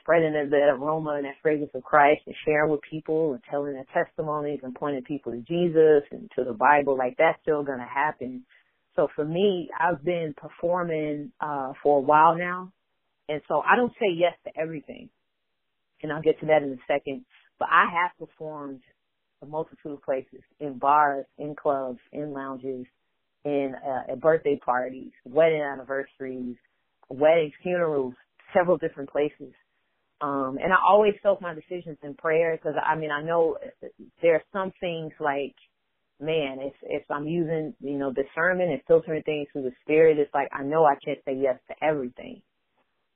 [0.00, 3.86] spreading the aroma and that fragrance of Christ and sharing with people and telling their
[3.92, 6.96] testimonies and pointing people to Jesus and to the Bible.
[6.96, 8.44] Like that's still going to happen.
[8.94, 12.72] So for me, I've been performing uh for a while now.
[13.28, 15.08] And so I don't say yes to everything.
[16.02, 17.24] And I'll get to that in a second.
[17.58, 18.80] But I have performed
[19.42, 22.86] a multitude of places in bars, in clubs, in lounges,
[23.44, 26.56] in uh, at birthday parties, wedding anniversaries,
[27.08, 28.14] weddings, funerals,
[28.54, 29.52] several different places.
[30.20, 33.58] Um, and I always soak my decisions in prayer because I mean I know
[34.22, 35.54] there are some things like,
[36.20, 40.32] man, if if I'm using you know discernment and filtering things through the spirit, it's
[40.34, 42.42] like I know I can't say yes to everything.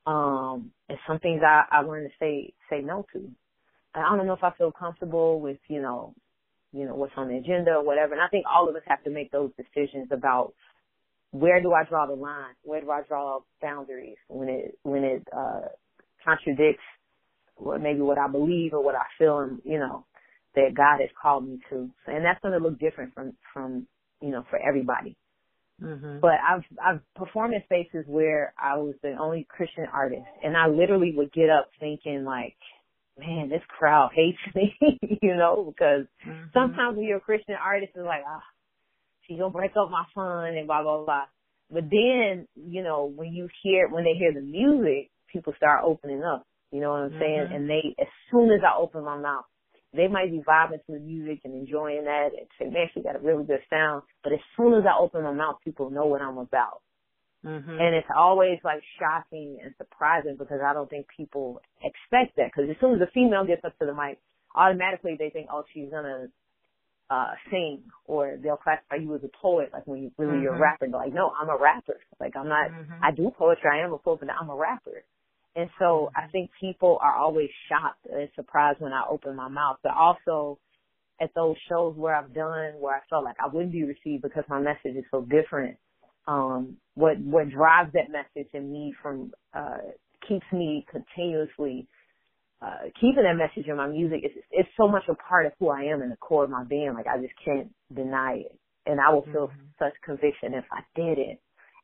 [0.07, 3.31] Um, and some things I I learned to say say no to.
[3.95, 6.15] I don't know if I feel comfortable with, you know,
[6.73, 8.13] you know, what's on the agenda or whatever.
[8.13, 10.55] And I think all of us have to make those decisions about
[11.33, 12.55] where do I draw the line?
[12.63, 15.69] Where do I draw boundaries when it, when it, uh,
[16.25, 16.83] contradicts
[17.57, 20.07] what maybe what I believe or what I feel and, you know,
[20.55, 21.91] that God has called me to.
[22.07, 23.87] And that's going to look different from, from,
[24.21, 25.17] you know, for everybody.
[25.83, 26.21] Mm-hmm.
[26.21, 30.67] But I've I've performed in spaces where I was the only Christian artist, and I
[30.67, 32.57] literally would get up thinking like,
[33.19, 34.77] man, this crowd hates me,
[35.23, 36.49] you know, because mm-hmm.
[36.53, 38.49] sometimes when you're a Christian artist, it's like, ah, oh,
[39.27, 41.25] she's gonna break up my fun and blah blah blah.
[41.71, 46.23] But then, you know, when you hear when they hear the music, people start opening
[46.23, 46.47] up.
[46.71, 47.21] You know what I'm mm-hmm.
[47.21, 47.49] saying?
[47.53, 49.45] And they, as soon as I open my mouth,
[49.93, 53.17] they might be vibing to the music and enjoying that and say, man, she got
[53.17, 54.03] a really good sound.
[54.23, 56.83] But as soon as I open my mouth, people know what I'm about.
[57.45, 57.71] Mm-hmm.
[57.71, 62.51] And it's always like shocking and surprising because I don't think people expect that.
[62.55, 64.19] Because as soon as a female gets up to the mic,
[64.55, 66.29] automatically they think, oh, she's gonna
[67.09, 70.43] uh sing, or they'll classify you as a poet, like when you really mm-hmm.
[70.43, 70.63] you're a mm-hmm.
[70.63, 70.87] rapper.
[70.87, 71.99] They're like, no, I'm a rapper.
[72.21, 72.71] Like I'm not.
[72.71, 73.03] Mm-hmm.
[73.03, 73.71] I do poetry.
[73.73, 75.03] I am a poet, but I'm a rapper.
[75.61, 76.31] And so I mm-hmm.
[76.31, 79.79] think people are always shocked and surprised when I open my mouth.
[79.83, 80.59] But also
[81.21, 84.45] at those shows where I've done where I felt like I wouldn't be received because
[84.49, 85.77] my message is so different
[86.27, 89.79] um, what what drives that message in me from uh,
[90.29, 91.89] keeps me continuously
[92.63, 94.21] uh, keeping that message in my music.
[94.23, 96.65] It's it's so much a part of who I am and the core of my
[96.65, 96.95] being.
[96.95, 99.67] Like I just can't deny it, and I will feel mm-hmm.
[99.79, 101.41] such conviction if I did it.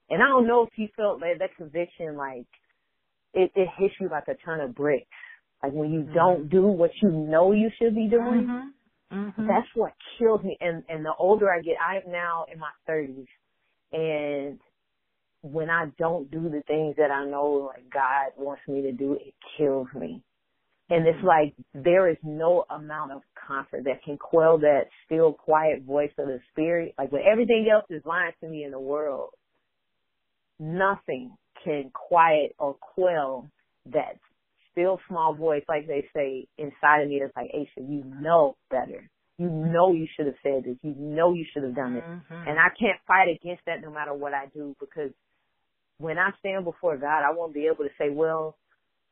[0.09, 2.47] And I don't know if you felt that that conviction like
[3.35, 5.07] it, it hits you like a ton of bricks.
[5.63, 6.15] Like when you mm-hmm.
[6.15, 8.47] don't do what you know you should be doing.
[8.47, 9.19] Mm-hmm.
[9.19, 9.47] Mm-hmm.
[9.47, 10.57] That's what kills me.
[10.61, 13.27] And and the older I get, I am now in my thirties
[13.93, 14.59] and
[15.43, 19.15] when I don't do the things that I know like God wants me to do,
[19.15, 20.23] it kills me.
[20.89, 21.27] And it's mm-hmm.
[21.27, 26.27] like there is no amount of comfort that can quell that still quiet voice of
[26.27, 26.95] the spirit.
[26.99, 29.31] Like when everything else is lying to me in the world,
[30.59, 33.51] nothing can quiet or quell
[33.93, 34.19] that
[34.73, 39.09] still small voice, like they say inside of me that's like, Aasha, you know better.
[39.39, 40.77] You know you should have said this.
[40.83, 42.05] You know you should have done it.
[42.05, 42.49] Mm-hmm.
[42.49, 45.11] And I can't fight against that no matter what I do because
[45.99, 48.57] when I stand before God, I won't be able to say, well,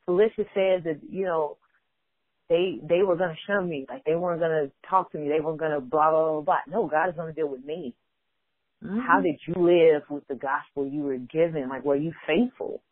[0.09, 1.57] Phylisha said that, you know,
[2.49, 5.59] they they were gonna shun me, like they weren't gonna talk to me, they weren't
[5.59, 6.59] gonna blah blah blah blah.
[6.69, 7.95] No, God is gonna deal with me.
[8.85, 9.01] Mm-hmm.
[9.01, 11.69] How did you live with the gospel you were given?
[11.69, 12.83] Like were you faithful?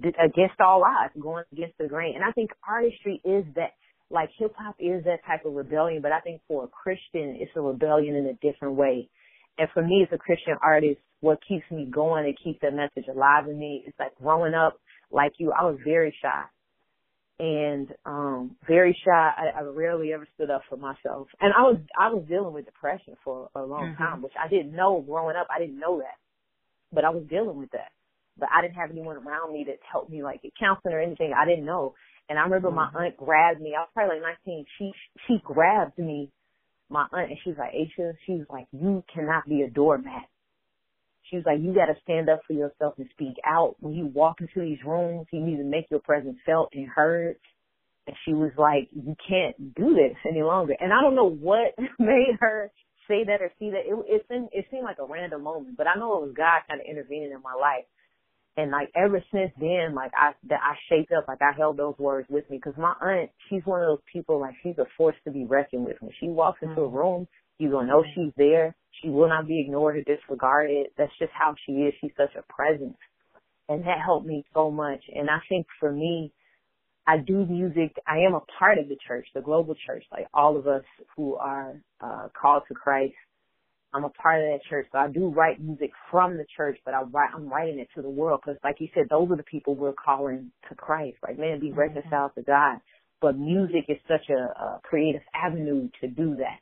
[0.00, 2.14] Did, against all odds, going against the grain.
[2.14, 3.72] And I think artistry is that
[4.10, 7.50] like hip hop is that type of rebellion, but I think for a Christian, it's
[7.56, 9.08] a rebellion in a different way.
[9.58, 13.08] And for me as a Christian artist, what keeps me going and keeps that message
[13.12, 16.44] alive in me is like growing up like you, I was very shy.
[17.40, 19.10] And um very shy.
[19.36, 21.28] I, I rarely ever stood up for myself.
[21.40, 24.02] And I was I was dealing with depression for a long mm-hmm.
[24.02, 25.46] time, which I didn't know growing up.
[25.54, 26.18] I didn't know that.
[26.92, 27.92] But I was dealing with that.
[28.38, 31.32] But I didn't have anyone around me that helped me like get counseling or anything.
[31.32, 31.94] I didn't know.
[32.28, 32.94] And I remember mm-hmm.
[32.94, 33.74] my aunt grabbed me.
[33.76, 34.64] I was probably like 19.
[34.78, 34.92] She
[35.26, 36.30] she grabbed me,
[36.90, 40.26] my aunt, and she's like, Aasha, she's like, you cannot be a doormat.
[41.30, 43.76] She was like, you got to stand up for yourself and speak out.
[43.80, 47.36] When you walk into these rooms, you need to make your presence felt and heard.
[48.06, 50.74] And she was like, you can't do this any longer.
[50.78, 52.72] And I don't know what made her
[53.06, 53.84] say that or see that.
[53.84, 56.62] It, it, seemed, it seemed like a random moment, but I know it was God
[56.68, 57.84] kind of intervening in my life.
[58.56, 61.94] And like ever since then, like I that I shaped up, like I held those
[61.96, 65.14] words with me because my aunt, she's one of those people like she's a force
[65.24, 65.96] to be reckoned with.
[66.00, 66.92] When she walks into a mm.
[67.58, 68.74] You gonna know she's there.
[69.02, 70.88] She will not be ignored or disregarded.
[70.96, 71.94] That's just how she is.
[72.00, 72.96] She's such a presence,
[73.68, 75.02] and that helped me so much.
[75.14, 76.32] And I think for me,
[77.06, 77.96] I do music.
[78.06, 80.84] I am a part of the church, the global church, like all of us
[81.16, 83.14] who are uh, called to Christ
[83.92, 84.86] I'm a part of that church.
[84.92, 88.02] So I do write music from the church, but I write, I'm writing it to
[88.02, 91.38] the world because, like you said, those are the people we're calling to Christ, right?
[91.38, 91.78] Man, be mm-hmm.
[91.78, 92.80] reconciled to God.
[93.20, 96.58] But music is such a, a creative avenue to do that.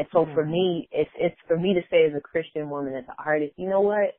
[0.00, 0.34] And so mm-hmm.
[0.34, 3.52] for me, it's it's for me to say as a Christian woman, as an artist,
[3.56, 4.16] you know what?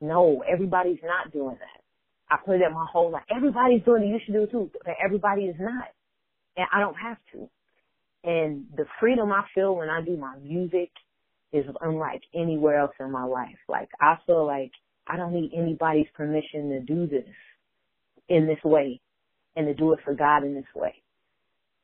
[0.00, 1.82] No, everybody's not doing that.
[2.30, 3.24] I put it my whole life.
[3.28, 4.06] Everybody's doing it.
[4.06, 4.70] You should do it too.
[4.86, 5.88] But everybody is not,
[6.56, 7.50] and I don't have to.
[8.24, 10.90] And the freedom I feel when I do my music
[11.52, 13.58] is unlike anywhere else in my life.
[13.68, 14.72] Like I feel like
[15.06, 17.28] I don't need anybody's permission to do this
[18.30, 19.02] in this way
[19.56, 20.94] and to do it for God in this way.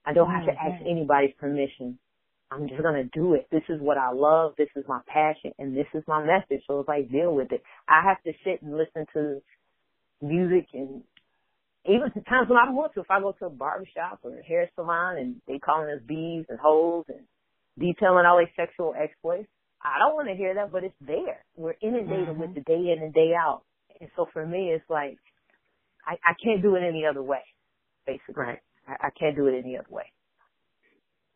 [0.07, 0.91] I don't have to ask mm-hmm.
[0.91, 1.99] anybody's permission.
[2.53, 3.47] I'm just gonna do it.
[3.51, 4.53] This is what I love.
[4.59, 6.63] This is my passion, and this is my message.
[6.67, 9.41] So if I deal with it, I have to sit and listen to
[10.21, 11.03] music, and
[11.87, 13.01] even times when I don't want to.
[13.01, 16.45] If I go to a barbershop or a hair salon, and they calling us bees
[16.49, 17.21] and hoes and
[17.79, 19.49] detailing all their sexual exploits,
[19.83, 21.45] I don't want to hear that, but it's there.
[21.57, 22.41] We're inundated mm-hmm.
[22.41, 23.63] with the day in and day out,
[24.01, 25.17] and so for me, it's like
[26.07, 27.43] I, I can't do it any other way.
[28.07, 28.59] Basically, right.
[28.87, 30.05] I, I can't do it any other way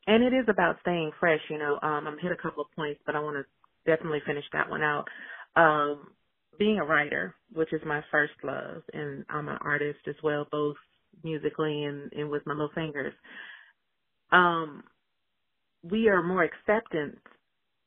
[0.07, 1.41] and it is about staying fresh.
[1.51, 4.45] You know, um, I'm hit a couple of points, but I want to definitely finish
[4.53, 5.07] that one out.
[5.57, 6.09] Um,
[6.59, 10.77] being a writer, which is my first love, and I'm an artist as well, both
[11.25, 13.15] musically and, and with my little fingers.
[14.33, 14.85] Um,
[15.83, 17.19] we are more acceptance.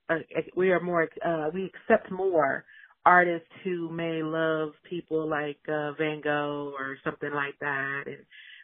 [0.10, 0.20] Uh,
[0.56, 1.08] we are more.
[1.26, 2.66] Uh, we accept more
[3.06, 8.18] artists who may love people like uh, Van Gogh or something like that, and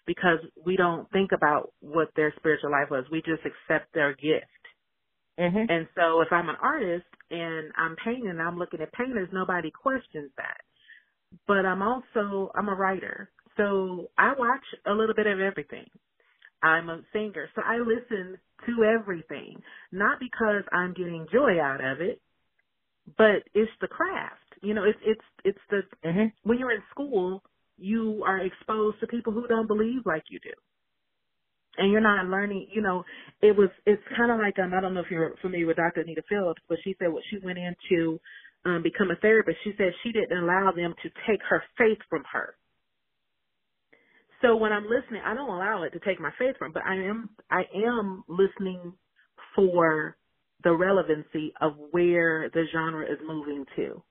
[0.05, 3.05] because we don't think about what their spiritual life was.
[3.11, 4.45] We just accept their gift.
[5.39, 5.69] Mm-hmm.
[5.69, 9.71] And so if I'm an artist and I'm painting and I'm looking at painters, nobody
[9.71, 10.61] questions that.
[11.47, 13.29] But I'm also, I'm a writer.
[13.57, 15.87] So I watch a little bit of everything.
[16.63, 17.49] I'm a singer.
[17.55, 19.61] So I listen to everything.
[19.91, 22.21] Not because I'm getting joy out of it,
[23.17, 24.39] but it's the craft.
[24.61, 26.27] You know, it's, it's, it's the, mm-hmm.
[26.43, 27.43] when you're in school,
[27.77, 30.51] you are exposed to people who don't believe like you do.
[31.77, 33.03] And you're not learning, you know,
[33.41, 36.01] it was, it's kind of like, um, I don't know if you're familiar with Dr.
[36.01, 38.19] Anita Phillips, but she said what she went into,
[38.63, 42.23] um, become a therapist, she said she didn't allow them to take her faith from
[42.31, 42.55] her.
[44.41, 46.95] So when I'm listening, I don't allow it to take my faith from, but I
[46.95, 48.93] am, I am listening
[49.53, 50.15] for
[50.63, 54.01] the relevancy of where the genre is moving to.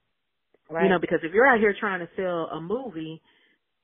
[0.71, 0.85] Right.
[0.85, 3.21] You know, because if you're out here trying to sell a movie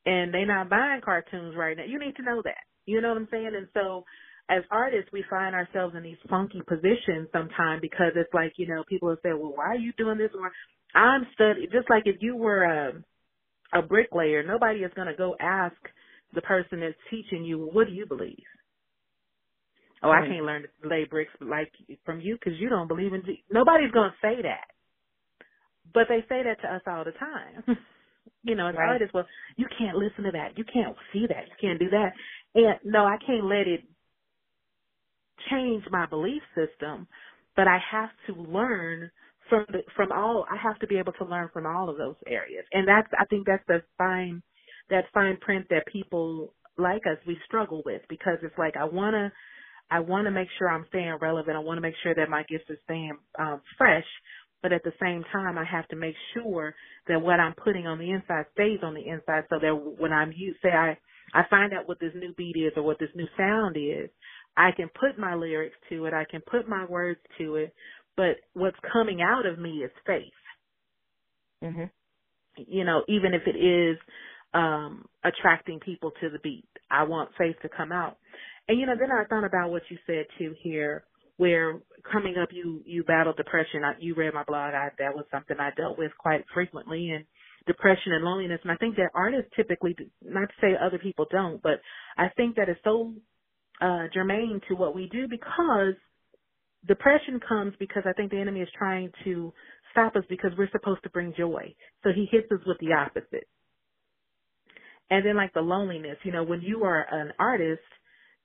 [0.07, 1.85] and they're not buying cartoons right now.
[1.85, 2.65] You need to know that.
[2.87, 3.53] You know what I'm saying?
[3.57, 4.05] And so
[4.49, 8.83] as artists, we find ourselves in these funky positions sometimes because it's like, you know,
[8.89, 10.31] people will say, well, why are you doing this?
[10.35, 10.51] Or
[11.01, 12.93] I'm studying, just like if you were a,
[13.79, 15.77] a bricklayer, nobody is going to go ask
[16.35, 18.43] the person that's teaching you, what do you believe?
[20.03, 21.71] Oh, I can't learn to lay bricks like
[22.07, 23.23] from you because you don't believe in.
[23.23, 23.45] G-.
[23.53, 24.65] Nobody's going to say that,
[25.93, 27.77] but they say that to us all the time.
[28.43, 28.89] you know, as right.
[28.89, 29.27] artists, well,
[29.57, 30.57] you can't listen to that.
[30.57, 31.47] You can't see that.
[31.47, 32.13] You can't do that.
[32.55, 33.83] And no, I can't let it
[35.51, 37.07] change my belief system,
[37.57, 39.11] but I have to learn
[39.49, 42.17] from the, from all, I have to be able to learn from all of those
[42.27, 42.65] areas.
[42.73, 44.43] And that's, I think that's the fine,
[44.91, 49.15] that fine print that people like us, we struggle with because it's like, I want
[49.15, 49.33] to,
[49.91, 51.57] I want to make sure I'm staying relevant.
[51.57, 54.05] I want to make sure that my gifts are staying um, fresh,
[54.63, 56.75] but at the same time, I have to make sure
[57.09, 60.33] that what I'm putting on the inside stays on the inside so that when I'm
[60.37, 60.99] you say I,
[61.35, 64.11] I find out what this new beat is or what this new sound is,
[64.57, 67.75] I can put my lyrics to it, I can put my words to it,
[68.17, 70.25] but what's coming out of me is faith.
[71.65, 71.85] Mm-hmm.
[72.57, 73.97] You know, even if it is
[74.53, 78.19] um attracting people to the beat, I want faith to come out.
[78.69, 81.05] And you know, then I thought about what you said too here
[81.41, 81.81] where
[82.13, 83.83] coming up you you battled depression.
[83.83, 84.75] I, you read my blog.
[84.75, 87.25] I, that was something I dealt with quite frequently, and
[87.67, 88.61] depression and loneliness.
[88.63, 91.81] And I think that artists typically, not to say other people don't, but
[92.19, 93.15] I think that is so
[93.81, 95.95] uh, germane to what we do because
[96.87, 99.53] depression comes because I think the enemy is trying to
[99.93, 101.75] stop us because we're supposed to bring joy.
[102.05, 103.49] So he hits us with the opposite.
[105.11, 107.81] And then like the loneliness, you know, when you are an artist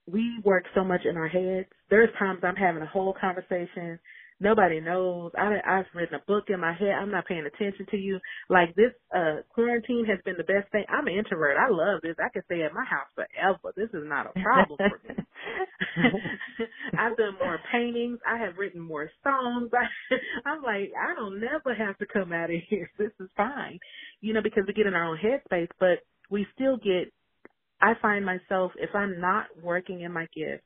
[0.08, 1.70] we work so much in our heads.
[1.90, 4.00] There's times I'm having a whole conversation.
[4.40, 5.32] Nobody knows.
[5.38, 6.92] I, I've written a book in my head.
[7.00, 8.20] I'm not paying attention to you.
[8.50, 10.86] Like this, uh, quarantine has been the best thing.
[10.90, 11.58] I'm an introvert.
[11.58, 12.16] I love this.
[12.20, 13.74] I can stay at my house forever.
[13.78, 15.16] This is not a problem for me.
[16.98, 18.20] I've done more paintings.
[18.28, 19.72] I have written more songs.
[19.74, 20.16] I,
[20.50, 22.90] I'm like, I don't never have to come out of here.
[23.00, 23.80] This is fine.
[24.22, 27.08] You know, because we get in our own headspace, but we still get
[27.82, 30.64] I find myself, if I'm not working in my gift,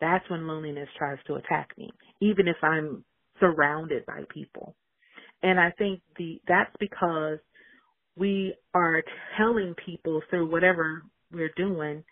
[0.00, 1.90] that's when loneliness tries to attack me.
[2.20, 3.04] Even if I'm
[3.40, 4.74] surrounded by people.
[5.42, 7.38] And I think the that's because
[8.16, 9.02] we are
[9.36, 12.02] telling people through whatever we're doing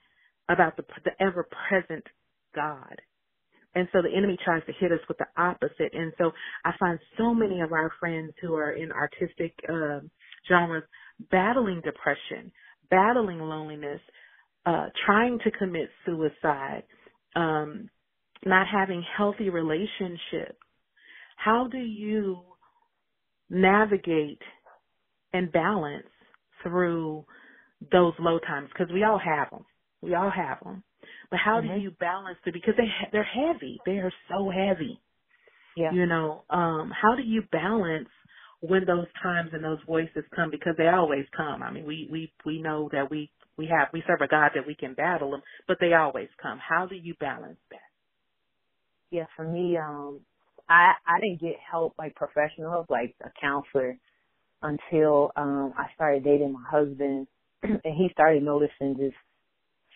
[0.49, 2.05] about the the ever present
[2.55, 3.01] God.
[3.75, 5.93] And so the enemy tries to hit us with the opposite.
[5.95, 6.31] And so
[6.65, 10.01] I find so many of our friends who are in artistic uh,
[10.49, 10.85] genres
[11.31, 12.53] battling depression,
[12.91, 14.01] battling loneliness,
[14.67, 16.85] uh, trying to commit suicide,
[17.35, 17.91] um,
[18.45, 20.59] not having healthy relationships.
[21.37, 22.41] How do you
[23.51, 24.41] navigate
[25.33, 26.07] and balance
[26.63, 27.25] through
[27.93, 28.69] those low times?
[28.73, 29.65] Because we all have them.
[30.01, 30.83] We all have them.
[31.31, 31.75] But how mm-hmm.
[31.75, 32.55] do you balance it?
[32.55, 33.79] Because they they're heavy.
[33.87, 35.01] They are so heavy.
[35.77, 35.93] Yeah.
[35.93, 38.09] You know, um, how do you balance
[38.61, 40.51] when those times and those voices come?
[40.51, 41.63] Because they always come.
[41.63, 44.67] I mean, we we we know that we we have we serve a God that
[44.67, 46.59] we can battle them, but they always come.
[46.59, 47.81] How do you balance that?
[49.11, 50.21] Yeah, for me, um,
[50.69, 53.99] I I didn't get help like professional help, like a counselor,
[54.63, 57.29] until um I started dating my husband,
[57.63, 59.17] and he started noticing just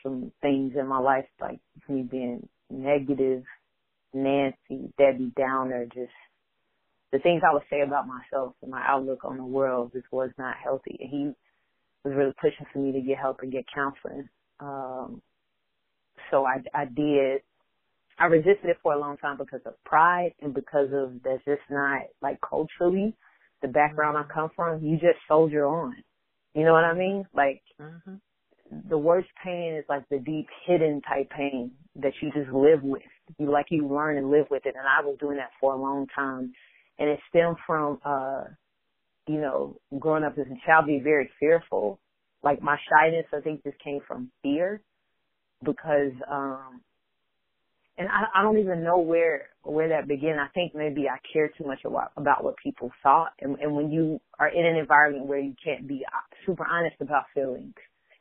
[0.02, 3.44] some things in my life, like me being negative,
[4.14, 6.12] Nancy, Debbie Downer, just
[7.12, 10.30] the things I would say about myself and my outlook on the world just was
[10.38, 10.98] not healthy.
[11.00, 11.32] And he
[12.04, 14.28] was really pushing for me to get help and get counseling.
[14.60, 15.22] Um,
[16.30, 17.42] so I, I did.
[18.18, 21.62] I resisted it for a long time because of pride and because of that's just
[21.70, 23.14] not like culturally
[23.62, 24.84] the background I come from.
[24.84, 25.94] You just soldier on.
[26.54, 27.26] You know what I mean?
[27.32, 28.14] Like mm-hmm
[28.88, 33.02] the worst pain is like the deep hidden type pain that you just live with.
[33.38, 34.74] You like you learn and live with it.
[34.76, 36.52] And I was doing that for a long time.
[36.98, 38.44] And it stemmed from, uh,
[39.28, 41.98] you know, growing up as a child being very fearful.
[42.42, 44.80] Like my shyness, I think just came from fear
[45.64, 46.80] because, um,
[47.98, 50.38] and I, I don't even know where, where that began.
[50.38, 53.32] I think maybe I care too much about, about what people thought.
[53.40, 56.04] And, and when you are in an environment where you can't be
[56.46, 57.74] super honest about feelings,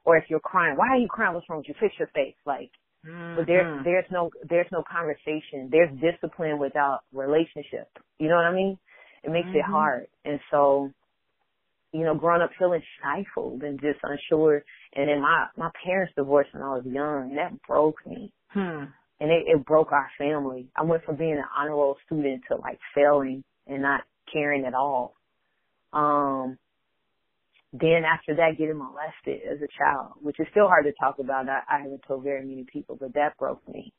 [0.03, 1.35] or if you're crying, why are you crying?
[1.35, 1.75] What's wrong with you?
[1.79, 2.35] Fix your face.
[2.45, 2.71] Like,
[3.05, 3.35] mm-hmm.
[3.35, 3.83] but there, mm-hmm.
[3.83, 5.69] there's no, there's no conversation.
[5.69, 7.87] There's discipline without relationship.
[8.17, 8.79] You know what I mean?
[9.27, 9.57] It makes mm-hmm.
[9.57, 10.07] it hard.
[10.23, 10.91] And so,
[11.91, 14.63] you know, growing up feeling stifled and just unsure.
[14.95, 18.31] And then my, my parents divorced when I was young and that broke me.
[18.49, 18.85] Hmm.
[19.19, 20.69] And it, it broke our family.
[20.75, 24.01] I went from being an honor roll student to like failing and not
[24.31, 25.15] caring at all.
[25.91, 26.57] Um,
[27.73, 31.49] then after that, getting molested as a child, which is still hard to talk about.
[31.49, 33.91] I, I haven't told very many people, but that broke me.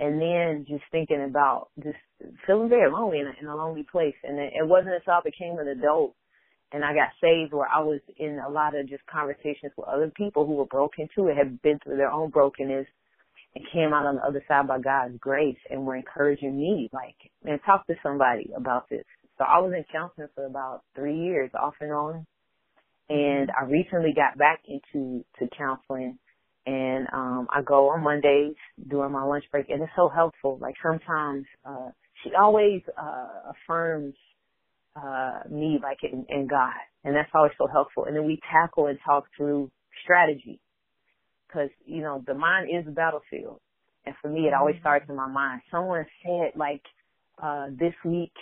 [0.00, 1.98] And then just thinking about just
[2.46, 4.14] feeling very lonely in a, in a lonely place.
[4.24, 6.14] And it, it wasn't until I became an adult
[6.72, 10.10] and I got saved where I was in a lot of just conversations with other
[10.16, 12.86] people who were broken too and had been through their own brokenness
[13.54, 17.16] and came out on the other side by God's grace and were encouraging me, like,
[17.44, 19.04] man, talk to somebody about this.
[19.36, 22.26] So I was in counseling for about three years off and on
[23.10, 26.18] and I recently got back into to counseling
[26.66, 28.56] and um I go on Mondays
[28.88, 30.58] during my lunch break and it's so helpful.
[30.60, 31.90] Like sometimes uh
[32.22, 34.14] she always uh affirms
[34.96, 38.04] uh me like in, in God and that's always so helpful.
[38.04, 39.70] And then we tackle and talk through
[40.04, 40.60] strategy
[41.48, 43.60] because you know the mind is the battlefield
[44.06, 44.82] and for me it always mm-hmm.
[44.82, 45.62] starts in my mind.
[45.70, 46.82] Someone said like
[47.42, 48.32] uh this week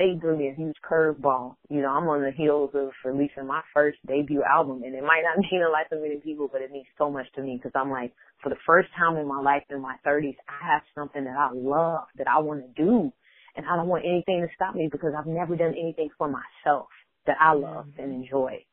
[0.00, 1.56] they threw me a huge curveball.
[1.68, 5.22] You know, I'm on the heels of releasing my first debut album, and it might
[5.22, 7.72] not mean a lot to many people, but it means so much to me because
[7.74, 11.24] I'm like, for the first time in my life, in my 30s, I have something
[11.24, 13.12] that I love, that I want to do,
[13.54, 16.88] and I don't want anything to stop me because I've never done anything for myself
[17.26, 18.02] that I love mm-hmm.
[18.02, 18.64] and enjoy.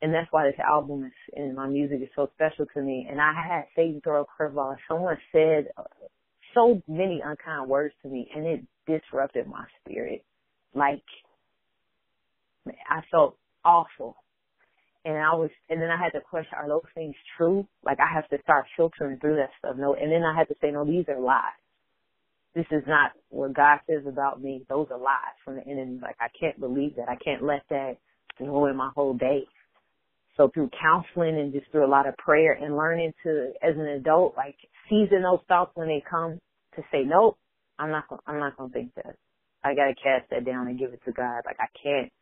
[0.00, 3.06] And that's why this album is, and my music is so special to me.
[3.10, 4.76] And I had Satan throw a curveball.
[4.88, 5.66] Someone said
[6.54, 10.24] so many unkind words to me, and it disrupted my spirit
[10.76, 11.02] like
[12.88, 14.16] I felt awful.
[15.04, 17.66] And I was, and then I had to question, are those things true?
[17.84, 19.76] Like I have to start filtering through that stuff.
[19.78, 21.42] No, and then I had to say, no, these are lies.
[22.54, 24.64] This is not what God says about me.
[24.68, 26.00] Those are lies from the enemy.
[26.02, 27.08] Like I can't believe that.
[27.08, 27.98] I can't let that
[28.40, 29.44] ruin my whole day.
[30.36, 33.86] So through counseling and just through a lot of prayer and learning to, as an
[33.86, 34.56] adult, like
[34.88, 36.40] season those thoughts when they come
[36.74, 37.38] to say, nope,
[37.78, 39.16] I'm not, gonna, I'm not gonna think that.
[39.66, 41.42] I gotta cast that down and give it to God.
[41.44, 42.12] Like I can't,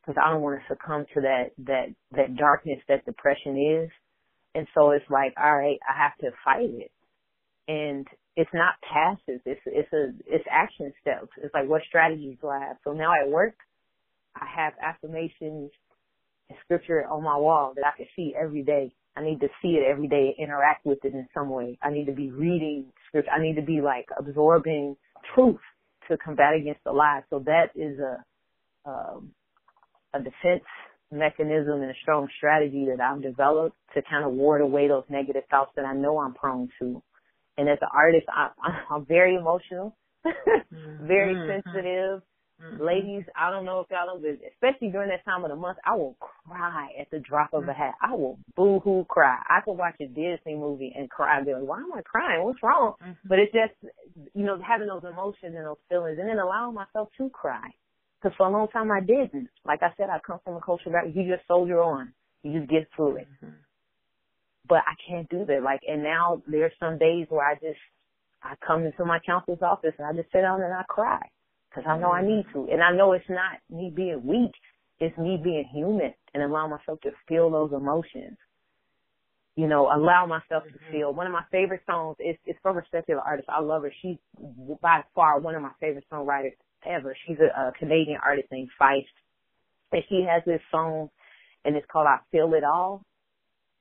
[0.00, 3.90] because I don't want to succumb to that that that darkness that depression is.
[4.54, 6.90] And so it's like, all right, I have to fight it.
[7.68, 9.40] And it's not passive.
[9.46, 11.30] It's it's a it's action steps.
[11.42, 12.76] It's like what strategies do I have?
[12.84, 13.54] So now at work,
[14.36, 15.70] I have affirmations
[16.50, 18.92] and scripture on my wall that I can see every day.
[19.16, 21.78] I need to see it every day, interact with it in some way.
[21.82, 23.30] I need to be reading scripture.
[23.30, 24.96] I need to be like absorbing
[25.34, 25.60] truth
[26.08, 27.22] to combat against the lie.
[27.30, 28.24] So that is a
[28.88, 29.32] um,
[30.14, 30.64] a defense
[31.10, 35.44] mechanism and a strong strategy that I've developed to kind of ward away those negative
[35.50, 37.02] thoughts that I know I'm prone to.
[37.58, 38.48] And as an artist, I,
[38.90, 39.96] I'm very emotional,
[40.26, 41.06] mm-hmm.
[41.06, 42.22] very sensitive.
[42.62, 42.82] Mm-hmm.
[42.82, 45.78] Ladies, I don't know if y'all know this, especially during that time of the month,
[45.84, 47.94] I will cry at the drop of a hat.
[48.00, 49.38] I will boo hoo cry.
[49.48, 52.44] I could watch a Disney movie and cry and be like, why am I crying?
[52.44, 52.94] What's wrong?
[53.02, 53.28] Mm-hmm.
[53.28, 53.92] But it's just,
[54.34, 57.70] you know, having those emotions and those feelings and then allowing myself to cry.
[58.20, 59.48] Because for a long time I didn't.
[59.64, 62.12] Like I said, I come from a culture that you just soldier on.
[62.44, 63.28] You just get through it.
[63.42, 63.54] Mm-hmm.
[64.68, 65.62] But I can't do that.
[65.64, 67.80] Like, and now there's some days where I just,
[68.40, 71.22] I come into my counselor's office and I just sit down and I cry
[71.72, 72.68] because I know I need to.
[72.70, 74.52] And I know it's not me being weak.
[75.00, 78.36] It's me being human and allow myself to feel those emotions.
[79.56, 80.86] You know, allow myself mm-hmm.
[80.86, 81.12] to feel.
[81.12, 83.48] One of my favorite songs is it's from a secular artist.
[83.48, 83.92] I love her.
[84.00, 84.16] She's
[84.80, 86.52] by far one of my favorite songwriters
[86.86, 87.16] ever.
[87.26, 89.04] She's a, a Canadian artist named Feist.
[89.92, 91.10] And she has this song
[91.64, 93.04] and it's called I Feel It All.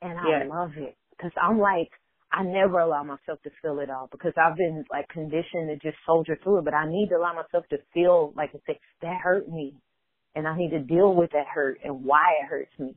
[0.02, 0.44] And I yeah.
[0.50, 0.96] love it.
[1.22, 1.90] Cause I'm like,
[2.32, 5.98] I never allow myself to feel it all because I've been like conditioned to just
[6.06, 9.50] soldier through it, but I need to allow myself to feel like say that hurt
[9.50, 9.76] me
[10.36, 12.96] and I need to deal with that hurt and why it hurts me.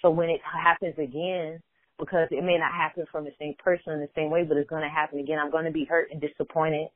[0.00, 1.60] So when it happens again,
[1.98, 4.70] because it may not happen from the same person in the same way, but it's
[4.70, 6.88] going to happen again, I'm going to be hurt and disappointed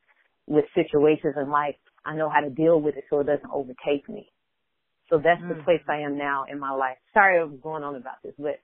[0.46, 1.74] with situations in life.
[2.04, 4.30] I know how to deal with it so it doesn't overtake me.
[5.10, 5.50] So that's mm.
[5.50, 6.96] the place I am now in my life.
[7.12, 8.62] Sorry I'm going on about this, but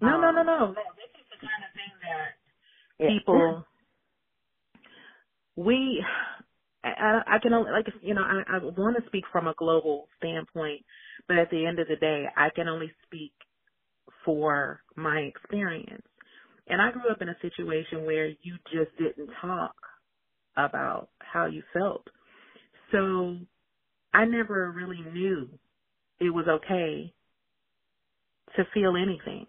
[0.00, 0.74] no, um, no, no, no.
[0.74, 2.41] This is the kind of thing that
[3.06, 3.64] people
[5.56, 6.04] we
[6.84, 10.08] I, I can only like you know I, I want to speak from a global
[10.18, 10.84] standpoint,
[11.28, 13.34] but at the end of the day, I can only speak
[14.24, 16.06] for my experience.
[16.68, 19.74] And I grew up in a situation where you just didn't talk
[20.56, 22.06] about how you felt.
[22.92, 23.38] So
[24.14, 25.58] I never really knew
[26.20, 27.14] it was okay
[28.56, 29.46] to feel anything.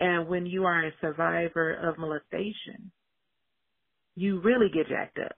[0.00, 2.90] And when you are a survivor of molestation,
[4.14, 5.36] you really get jacked up.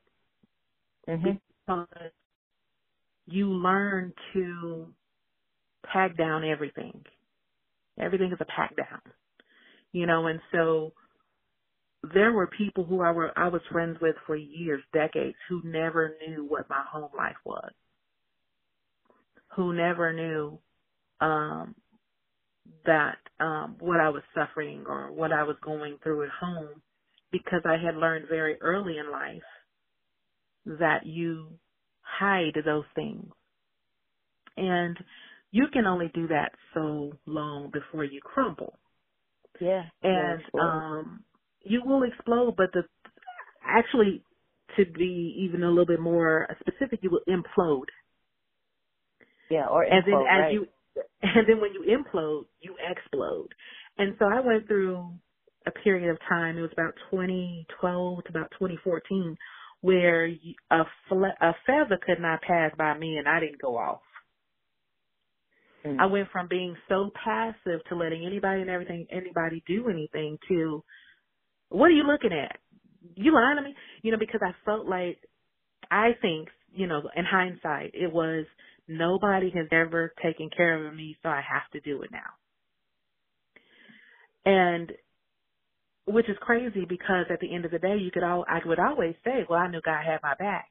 [1.08, 1.30] Mm-hmm.
[1.66, 2.12] Because
[3.26, 4.88] you learn to
[5.92, 7.04] pack down everything.
[8.00, 9.00] Everything is a pack down.
[9.92, 10.92] You know, and so
[12.14, 16.14] there were people who I were I was friends with for years, decades, who never
[16.26, 17.70] knew what my home life was.
[19.56, 20.58] Who never knew
[21.20, 21.74] um
[22.86, 26.82] that um, what I was suffering or what I was going through at home
[27.32, 29.42] because I had learned very early in life
[30.66, 31.58] that you
[32.02, 33.30] hide those things.
[34.56, 34.96] And
[35.52, 38.78] you can only do that so long before you crumble.
[39.60, 39.84] Yeah.
[40.02, 41.24] And um
[41.64, 42.84] you will explode, but the
[43.62, 44.24] actually
[44.76, 47.86] to be even a little bit more specific, you will implode.
[49.50, 50.50] Yeah, or and then as right.
[50.50, 50.66] you
[51.22, 53.48] and then when you implode, you explode.
[53.98, 55.12] And so I went through
[55.66, 59.36] a period of time, it was about 2012 to about 2014,
[59.80, 64.00] where a, fle- a feather could not pass by me and I didn't go off.
[65.84, 65.98] Mm.
[66.00, 70.82] I went from being so passive to letting anybody and everything, anybody do anything to,
[71.68, 72.58] what are you looking at?
[73.14, 73.74] You lying to me?
[74.02, 75.18] You know, because I felt like,
[75.90, 78.46] I think, you know, in hindsight, it was
[78.88, 82.30] Nobody has ever taken care of me, so I have to do it now.
[84.46, 84.92] And
[86.06, 88.80] which is crazy because at the end of the day, you could all I would
[88.80, 90.70] always say, "Well, I knew God had my back,"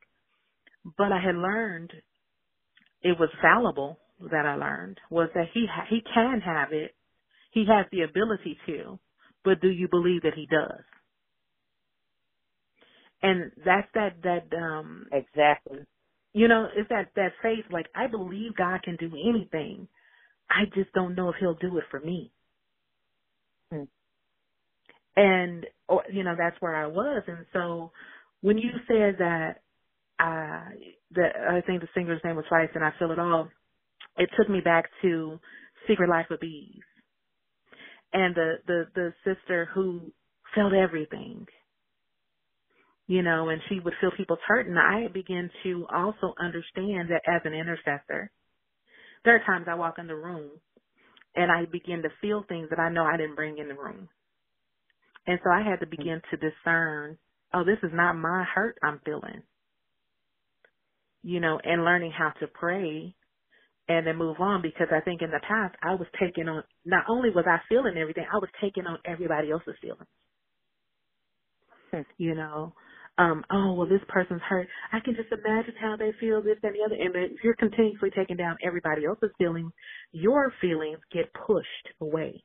[0.97, 1.93] but I had learned
[3.03, 3.99] it was fallible.
[4.31, 6.95] That I learned was that He ha- He can have it,
[7.51, 8.99] He has the ability to,
[9.43, 10.83] but do you believe that He does?
[13.23, 15.79] And that's that that um exactly
[16.37, 17.65] you know, it's that that faith.
[17.71, 19.87] Like I believe God can do anything.
[20.49, 22.31] I just don't know if He'll do it for me.
[23.71, 23.83] Hmm.
[25.15, 27.23] And or, you know, that's where I was.
[27.27, 27.91] And so
[28.41, 29.61] when you said that,
[30.19, 30.69] uh,
[31.15, 33.49] that I think the singer's name was Feist, and I feel it all.
[34.17, 35.39] It took me back to
[35.87, 36.81] Secret Life of Bees,
[38.13, 40.11] and the the the sister who
[40.53, 41.47] felt everything
[43.07, 44.67] you know, and she would feel people's hurt.
[44.67, 48.29] And I began to also understand that as an intercessor,
[49.23, 50.51] there are times I walk in the room
[51.35, 54.09] and I begin to feel things that I know I didn't bring in the room.
[55.25, 57.17] And so I had to begin to discern,
[57.53, 59.41] oh, this is not my hurt I'm feeling.
[61.23, 63.13] You know, and learning how to pray
[63.89, 67.05] and then move on because I think in the past I was taking on, not
[67.09, 70.07] only was I feeling everything, I was taking on everybody else's feelings.
[71.91, 72.01] Hmm.
[72.17, 72.73] You know,
[73.17, 74.67] um, oh well this person's hurt.
[74.93, 76.95] I can just imagine how they feel this and the other.
[76.95, 79.71] And if you're continuously taking down everybody else's feelings,
[80.11, 81.67] your feelings get pushed
[82.01, 82.43] away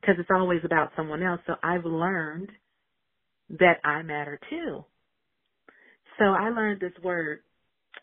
[0.00, 1.40] because it's always about someone else.
[1.46, 2.50] So I've learned
[3.50, 4.84] that I matter too.
[6.18, 7.40] So I learned this word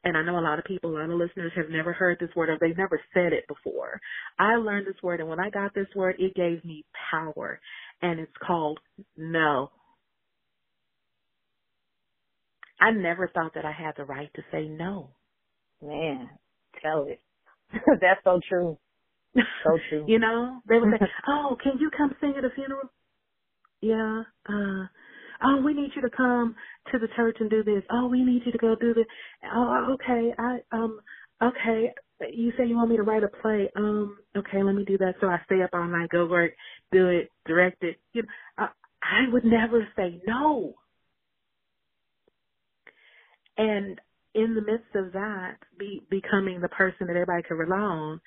[0.03, 2.29] and I know a lot of people, a lot of listeners have never heard this
[2.35, 3.99] word or they've never said it before.
[4.39, 7.59] I learned this word and when I got this word, it gave me power
[8.01, 8.79] and it's called
[9.17, 9.71] no.
[12.79, 15.11] I never thought that I had the right to say no.
[15.81, 16.29] Man,
[16.81, 17.21] tell it.
[17.73, 18.77] That's so true.
[19.63, 20.05] So true.
[20.07, 22.89] you know, they would say, "Oh, can you come sing at a funeral?"
[23.81, 24.23] Yeah.
[24.49, 24.87] Uh,
[25.45, 26.55] oh, we need you to come
[26.91, 27.83] to the church and do this.
[27.91, 29.05] Oh, we need you to go do this.
[29.53, 30.33] Oh, okay.
[30.39, 30.99] I um
[31.43, 31.93] okay.
[32.33, 33.69] You say you want me to write a play.
[33.75, 35.15] Um, okay, let me do that.
[35.21, 36.53] So I stay up all night, go work,
[36.91, 37.97] do it, direct it.
[38.13, 38.67] You know, I,
[39.03, 40.75] I would never say no.
[43.57, 43.99] And
[44.33, 48.21] in the midst of that, be becoming the person that everybody could rely on,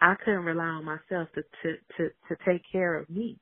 [0.00, 3.38] I couldn't rely on myself to to to, to take care of me.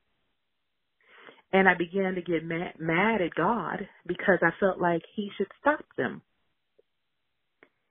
[1.51, 5.47] And I began to get mad, mad at God because I felt like He should
[5.59, 6.21] stop them.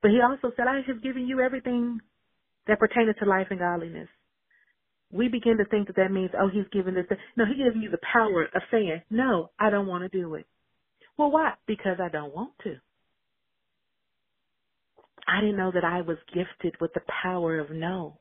[0.01, 1.99] But He also said, I have given you everything
[2.67, 4.09] that pertaineth to life and godliness.
[5.11, 7.05] We begin to think that that means, oh, He's given this.
[7.37, 10.45] No, He gives you the power of saying, no, I don't want to do it.
[11.17, 11.53] Well, why?
[11.67, 12.75] Because I don't want to.
[15.27, 18.19] I didn't know that I was gifted with the power of no.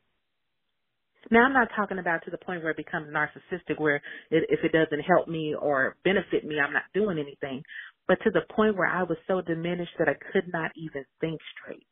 [1.31, 3.97] Now, I'm not talking about to the point where it becomes narcissistic, where
[4.31, 7.63] it, if it doesn't help me or benefit me, I'm not doing anything.
[8.09, 11.41] But to the point where I was so diminished that I could not even think
[11.57, 11.87] straight.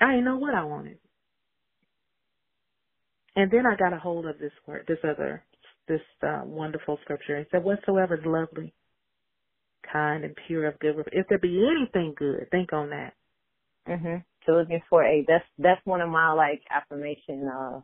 [0.00, 0.98] I didn't know what I wanted.
[3.36, 5.44] And then I got a hold of this word, this other,
[5.88, 7.38] this uh, wonderful scripture.
[7.38, 8.74] It said, "Whatsoever is lovely,
[9.92, 10.96] kind, and pure of good.
[11.12, 13.14] If there be anything good, think on that."
[13.88, 14.24] Mhm.
[14.46, 15.26] Philippians four eight.
[15.26, 17.80] That's that's one of my like affirmation uh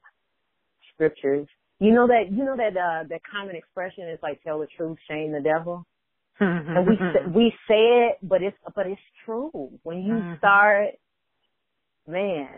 [0.94, 1.48] scriptures.
[1.78, 4.98] You know that you know that uh that common expression is like tell the truth,
[5.09, 5.86] shame the devil.
[6.40, 6.96] and we
[7.34, 9.78] we say it, but it's but it's true.
[9.82, 10.38] When you mm-hmm.
[10.38, 10.94] start,
[12.07, 12.48] man,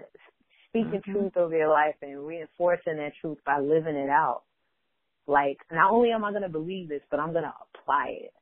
[0.68, 1.12] speaking mm-hmm.
[1.12, 4.43] truth over your life and reinforcing that truth by living it out.
[5.26, 8.34] Like not only am I going to believe this, but I'm going to apply it.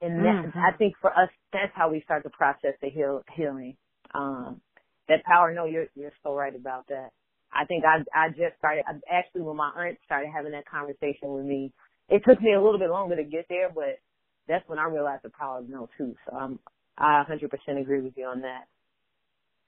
[0.00, 0.58] And that, mm-hmm.
[0.58, 3.76] I think for us, that's how we start the process of heal, healing.
[4.14, 4.60] Um,
[5.08, 5.54] that power.
[5.54, 7.10] No, you're you're so right about that.
[7.52, 11.44] I think I I just started actually when my aunt started having that conversation with
[11.46, 11.72] me.
[12.08, 13.98] It took me a little bit longer to get there, but
[14.48, 16.14] that's when I realized the power of no too.
[16.28, 16.58] So I'm
[16.98, 18.64] I 100% agree with you on that.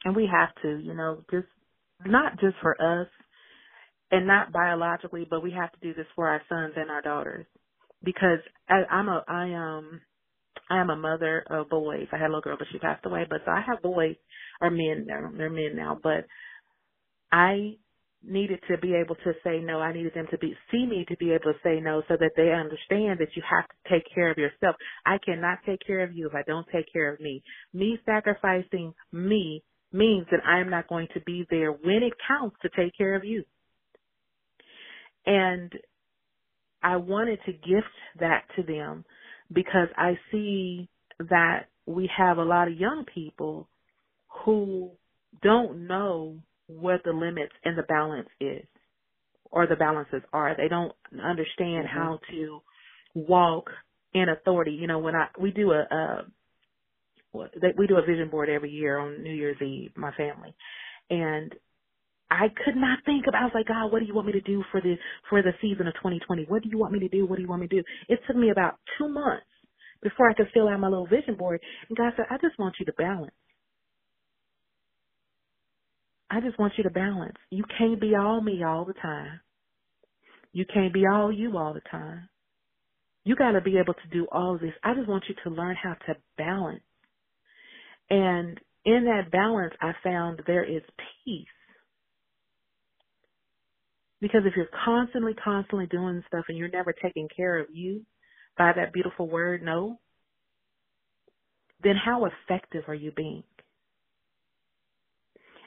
[0.04, 1.46] And we have to, you know, just
[2.06, 3.08] not just for us
[4.12, 7.46] and not biologically, but we have to do this for our sons and our daughters
[8.04, 10.00] because I, I'm a I um
[10.70, 12.06] I am a mother of boys.
[12.12, 13.26] I had a little girl, but she passed away.
[13.28, 14.16] But so I have boys
[14.60, 15.30] or men now.
[15.36, 16.26] They're men now, but
[17.32, 17.76] I
[18.26, 19.80] needed to be able to say no.
[19.80, 22.32] I needed them to be see me to be able to say no so that
[22.36, 24.76] they understand that you have to take care of yourself.
[25.04, 27.42] I cannot take care of you if I don't take care of me.
[27.72, 32.56] Me sacrificing me means that I am not going to be there when it counts
[32.62, 33.44] to take care of you.
[35.26, 35.72] And
[36.82, 39.04] I wanted to gift that to them
[39.52, 40.88] because I see
[41.18, 43.68] that we have a lot of young people
[44.44, 44.90] who
[45.42, 48.64] don't know what the limits and the balance is
[49.50, 50.56] or the balances are.
[50.56, 51.98] They don't understand mm-hmm.
[51.98, 52.60] how to
[53.14, 53.70] walk
[54.12, 54.72] in authority.
[54.72, 56.22] You know, when I we do a uh
[57.76, 60.54] we do a vision board every year on New Year's Eve, my family.
[61.10, 61.52] And
[62.30, 64.40] I could not think about I was like, God, what do you want me to
[64.40, 64.96] do for the
[65.28, 66.44] for the season of 2020?
[66.48, 67.26] What do you want me to do?
[67.26, 67.84] What do you want me to do?
[68.08, 69.46] It took me about 2 months
[70.02, 71.60] before I could fill out my little vision board.
[71.88, 73.34] And God said, I just want you to balance.
[76.30, 77.36] I just want you to balance.
[77.50, 79.40] You can't be all me all the time.
[80.52, 82.28] You can't be all you all the time.
[83.24, 84.74] You got to be able to do all this.
[84.82, 86.82] I just want you to learn how to balance.
[88.10, 90.82] And in that balance, I found there is
[91.24, 91.46] peace.
[94.24, 98.06] Because if you're constantly, constantly doing stuff and you're never taking care of you
[98.56, 100.00] by that beautiful word, no,
[101.82, 103.42] then how effective are you being?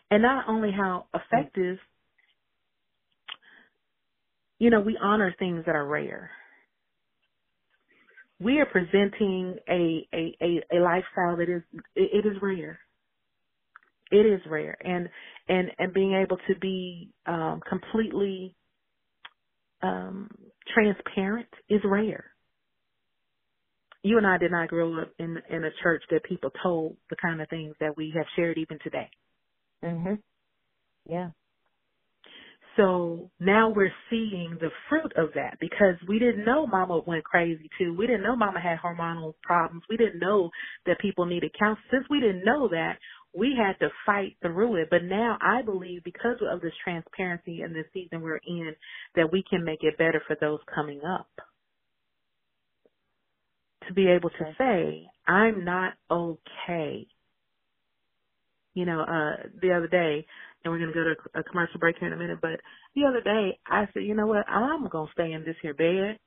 [0.09, 1.77] And not only how effective,
[4.57, 6.31] you know, we honor things that are rare.
[8.39, 11.61] We are presenting a, a, a, a lifestyle that is,
[11.95, 12.79] it, it is rare.
[14.11, 14.77] It is rare.
[14.85, 15.09] And,
[15.49, 18.55] and, and being able to be, um, completely,
[19.83, 20.29] um,
[20.73, 22.25] transparent is rare.
[24.03, 27.17] you and I did not grow up in in a church that people told the
[27.21, 29.11] kind of things that we have shared even today.
[29.83, 30.23] Mhm.
[31.09, 31.31] Yeah.
[32.77, 37.69] So now we're seeing the fruit of that because we didn't know mama went crazy
[37.79, 37.95] too.
[37.97, 39.83] We didn't know mama had hormonal problems.
[39.89, 40.51] We didn't know
[40.85, 41.87] that people needed counseling.
[41.91, 42.99] Since we didn't know that,
[43.37, 44.89] we had to fight through it.
[44.89, 48.75] But now I believe because of this transparency and the season we're in
[49.15, 51.29] that we can make it better for those coming up.
[53.87, 57.07] To be able to say, I'm not okay.
[58.73, 60.25] You know, uh, the other day,
[60.63, 62.39] and we're going to go to a commercial break here in a minute.
[62.41, 62.59] But
[62.95, 64.47] the other day, I said, you know what?
[64.49, 66.19] I'm going to stay in this here bed,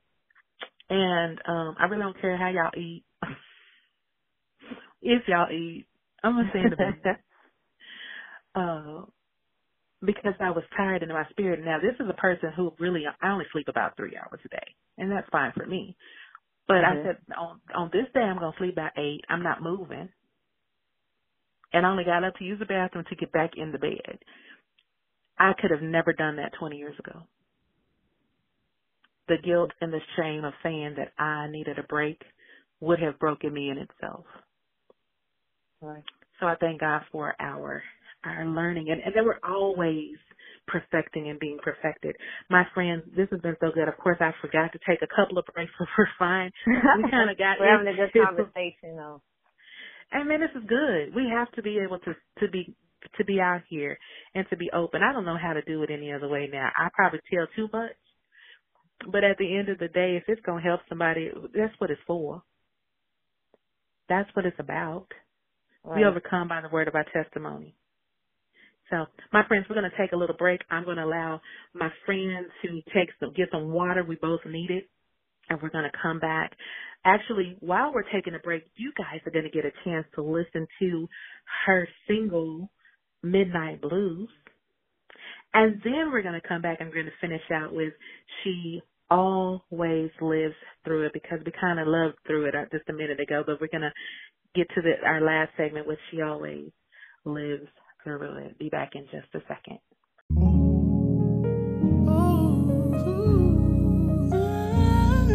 [0.88, 3.04] and um I really don't care how y'all eat.
[5.02, 5.86] if y'all eat,
[6.22, 7.16] I'm to say in the bed.
[8.54, 9.02] uh,
[10.04, 11.60] because I was tired in my spirit.
[11.64, 14.74] Now, this is a person who really, I only sleep about three hours a day,
[14.98, 15.96] and that's fine for me.
[16.66, 17.00] But mm-hmm.
[17.00, 19.22] I said, on on this day, I'm going to sleep about eight.
[19.28, 20.08] I'm not moving
[21.72, 24.18] and I only got up to use the bathroom to get back in the bed.
[25.38, 27.22] I could have never done that 20 years ago.
[29.28, 32.20] The guilt and the shame of saying that I needed a break
[32.80, 34.24] would have broken me in itself.
[35.82, 36.04] Right.
[36.40, 37.82] So I thank God for our
[38.24, 40.16] our learning and, and then we're always
[40.66, 42.14] perfecting and being perfected.
[42.50, 43.88] My friends, this has been so good.
[43.88, 46.50] Of course I forgot to take a couple of breaks, but we're fine.
[46.66, 49.22] We kinda got We're having a good conversation though.
[50.12, 51.14] And mean, this is good.
[51.14, 52.74] We have to be able to to be
[53.18, 53.98] to be out here
[54.34, 55.02] and to be open.
[55.02, 56.68] I don't know how to do it any other way now.
[56.76, 57.92] I probably tell too much.
[59.10, 61.90] But at the end of the day, if it's going to help somebody, that's what
[61.90, 62.42] it's for.
[64.08, 65.08] That's what it's about.
[65.84, 66.00] Right.
[66.00, 67.74] We overcome by the word of our testimony.
[68.90, 70.60] So, my friends, we're going to take a little break.
[70.70, 71.40] I'm going to allow
[71.74, 74.04] my friends to take some, get some water.
[74.04, 74.88] We both need it.
[75.48, 76.52] And we're going to come back
[77.04, 80.22] Actually, while we're taking a break, you guys are going to get a chance to
[80.22, 81.08] listen to
[81.66, 82.70] her single,
[83.22, 84.28] Midnight Blues.
[85.54, 87.94] And then we're going to come back and we're going to finish out with
[88.44, 90.54] She Always Lives
[90.84, 93.60] Through It because we kind of loved through it uh, just a minute ago, but
[93.60, 93.92] we're going to
[94.54, 96.70] get to the, our last segment with She Always
[97.24, 97.68] Lives
[98.06, 98.58] It.
[98.58, 99.78] Be back in just a second.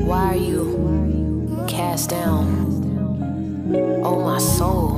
[0.08, 0.96] Why are you?
[1.68, 3.72] cast down.
[4.04, 4.98] Oh, my soul.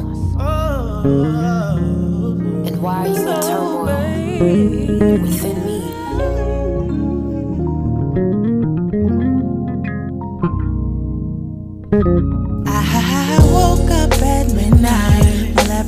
[2.68, 5.77] And why are you in turmoil within me?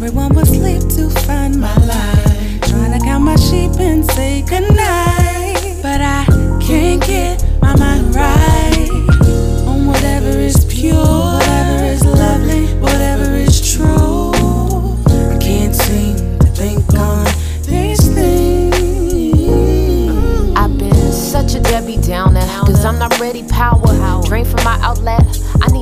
[0.02, 2.62] Everyone was asleep to find my life.
[2.62, 6.26] Trying to count my sheep and say goodnight, but I
[6.62, 8.90] can't get my mind right
[9.68, 14.32] on whatever is pure, whatever is lovely, whatever is true.
[15.34, 17.26] I can't seem to think on
[17.64, 18.74] these things.
[20.56, 24.24] I've been such a Debbie Downer, cause I'm not ready power.
[24.24, 25.39] Drain from my outlet.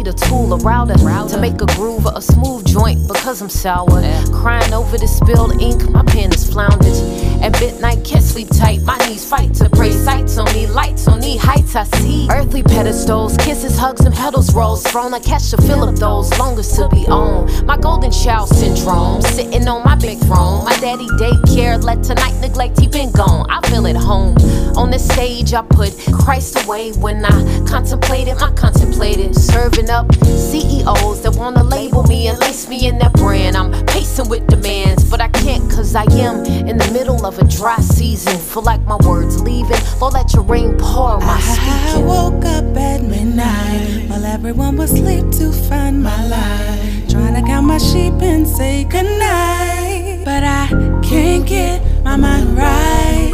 [0.08, 3.50] Need a tool, a router, to make a groove or a smooth joint because I'm
[3.50, 4.02] sour.
[4.32, 7.27] Crying over the spilled ink, my pen is floundered.
[7.42, 9.92] At midnight, can't sleep tight, my knees fight to pray.
[9.92, 12.28] Sights on me, lights on me, heights I see.
[12.30, 14.84] Earthly pedestals, kisses, hugs, and petals rolls.
[14.84, 17.66] Thrown, I catch a fill of those, longest to be on.
[17.66, 20.66] My golden child syndrome, sitting on my big throne.
[20.66, 23.50] My daddy daycare, let tonight neglect, he been gone.
[23.50, 24.36] I feel at home.
[24.78, 29.36] On the stage, I put Christ away when I contemplated my contemplated.
[29.36, 33.56] Serving up CEOs that wanna label me and lace me in that brand.
[33.56, 37.44] I'm pacing with demands, but I can't cause I am in the middle of a
[37.44, 38.38] dry season.
[38.38, 39.82] Feel like my words leaving.
[40.00, 41.70] Lord, let your rain pour my speaking.
[41.70, 47.10] I woke up at midnight while everyone was asleep to find my life.
[47.10, 50.24] Trying to count my sheep and say goodnight.
[50.24, 50.68] But I
[51.04, 53.32] can't get my mind right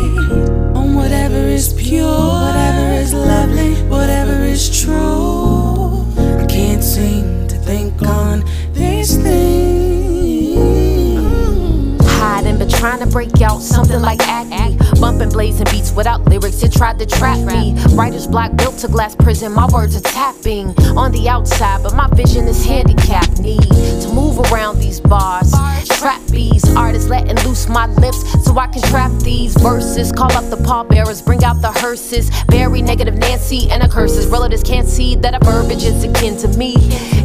[0.76, 6.04] on whatever is pure, whatever is lovely, whatever is true.
[6.42, 9.83] I can't seem to think on these things.
[12.84, 14.78] Trying to break out something like acne.
[15.00, 17.74] Bumping blazing beats without lyrics, it tried to trap me.
[17.96, 22.10] Writer's block built to glass prison, my words are tapping on the outside, but my
[22.10, 23.40] vision is handicapped.
[23.40, 23.62] Need
[24.02, 25.54] to move around these bars.
[25.86, 30.12] Trap bees, artists letting loose my lips so I can trap these verses.
[30.12, 32.30] Call up the pallbearers, bring out the hearses.
[32.48, 34.28] Bury negative Nancy and her curses.
[34.28, 36.76] Relatives can't see that a verbiage is akin to me.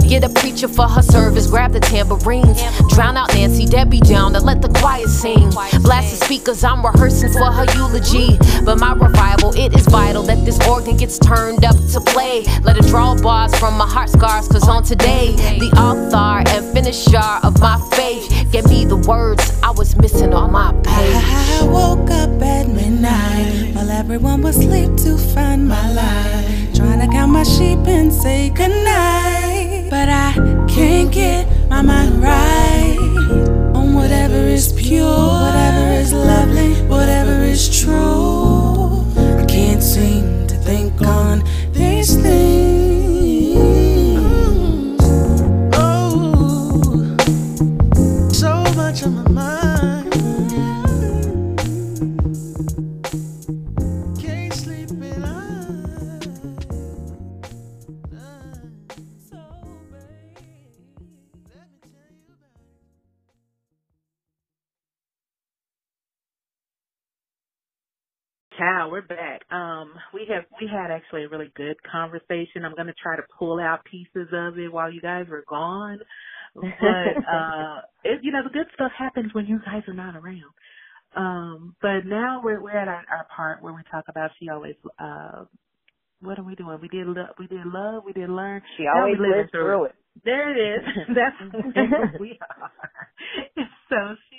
[0.09, 2.63] Get a preacher for her service, grab the tambourines.
[2.95, 5.48] Drown out Nancy, Debbie down, and let the choir sing.
[5.51, 8.39] Blast the speakers, I'm rehearsing for her eulogy.
[8.65, 12.45] But my revival, it is vital that this organ gets turned up to play.
[12.63, 17.29] Let it draw bars from my heart scars, cause on today, the author and finisher
[17.43, 21.15] of my faith gave me the words I was missing on my page.
[21.15, 26.75] I woke up at midnight while everyone was asleep to find my life.
[26.75, 29.91] Trying to count my sheep and say goodnight.
[29.91, 30.33] But I
[30.69, 33.48] can't get my mind right
[33.95, 39.05] whatever is pure, whatever is lovely, whatever is true.
[39.17, 42.68] I can't seem to think on these things.
[68.91, 69.43] We're back.
[69.53, 72.65] Um, we have we had actually a really good conversation.
[72.65, 75.99] I'm gonna try to pull out pieces of it while you guys were gone.
[76.55, 76.63] But
[77.33, 80.53] uh it, you know, the good stuff happens when you guys are not around.
[81.17, 84.77] Um, but now we're we're at our, our part where we talk about she always
[84.99, 85.45] uh
[86.21, 86.79] what are we doing?
[86.83, 88.63] We did love we did love, we did learn.
[88.77, 89.95] She Now always lives through it.
[90.25, 90.87] There it is.
[91.15, 91.37] That's
[91.77, 92.73] where we are.
[93.91, 94.38] So she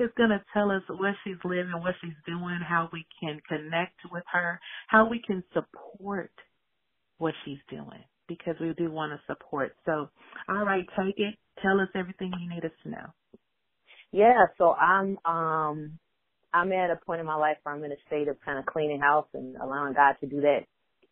[0.00, 4.00] is going to tell us what she's living, what she's doing, how we can connect
[4.12, 6.32] with her, how we can support
[7.18, 9.76] what she's doing because we do want to support.
[9.86, 10.10] So,
[10.48, 11.34] all right, take it.
[11.62, 13.06] Tell us everything you need us to know.
[14.12, 15.98] Yeah, so I'm um
[16.54, 18.66] I'm at a point in my life where I'm in a state of kind of
[18.66, 20.60] cleaning house and allowing God to do that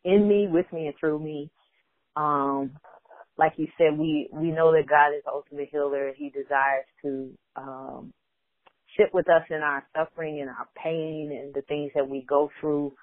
[0.05, 1.51] in me, with me, and through me.
[2.17, 2.73] Um,
[3.39, 6.13] like you said, we we know that God is the ultimate healer.
[6.17, 8.13] He desires to um,
[8.99, 12.51] sit with us in our suffering and our pain and the things that we go
[12.61, 12.95] through.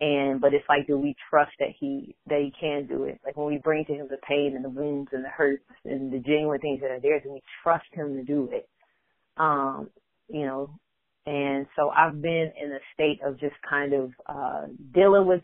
[0.00, 3.20] And but it's like, do we trust that he that he can do it?
[3.24, 6.12] Like when we bring to him the pain and the wounds and the hurts and
[6.12, 8.68] the genuine things that are there, do we trust him to do it?
[9.38, 9.90] Um,
[10.28, 10.70] you know,
[11.26, 15.42] and so I've been in a state of just kind of uh dealing with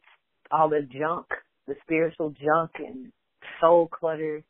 [0.53, 1.27] all the junk,
[1.69, 3.13] the spiritual junk and
[3.61, 4.43] soul clutter,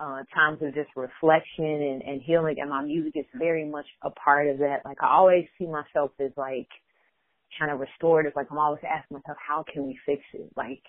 [0.00, 4.10] uh times of just reflection and, and healing and my music is very much a
[4.10, 4.78] part of that.
[4.84, 6.68] Like I always see myself as like
[7.58, 8.32] kind of restorative.
[8.36, 10.50] Like I'm always asking myself, how can we fix it?
[10.56, 10.82] Like,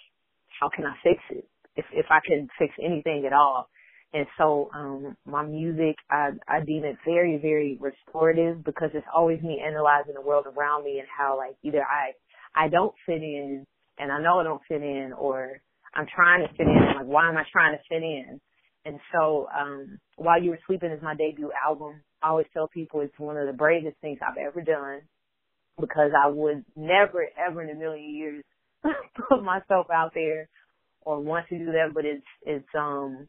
[0.59, 1.47] how can I fix it?
[1.75, 3.69] If if I can fix anything at all.
[4.13, 9.41] And so, um, my music, I, I deem it very, very restorative because it's always
[9.41, 12.13] me analyzing the world around me and how like either I,
[12.55, 13.65] I don't fit in
[13.99, 15.59] and I know I don't fit in or
[15.93, 16.93] I'm trying to fit in.
[16.95, 18.39] Like, why am I trying to fit in?
[18.85, 22.01] And so, um, While You Were Sleeping is my debut album.
[22.21, 25.01] I always tell people it's one of the bravest things I've ever done
[25.79, 28.43] because I would never, ever in a million years
[29.29, 30.47] put myself out there
[31.01, 33.27] or want to do that, but it's, it's, um,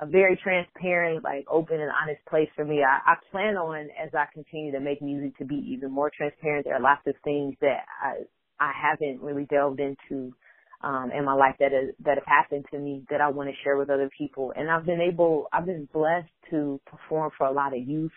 [0.00, 2.82] a very transparent, like open and honest place for me.
[2.82, 6.64] I, I plan on as I continue to make music to be even more transparent.
[6.64, 8.22] There are lots of things that I
[8.60, 10.34] I haven't really delved into
[10.82, 13.54] um in my life that is, that have happened to me that I want to
[13.62, 14.52] share with other people.
[14.56, 18.12] And I've been able I've been blessed to perform for a lot of youth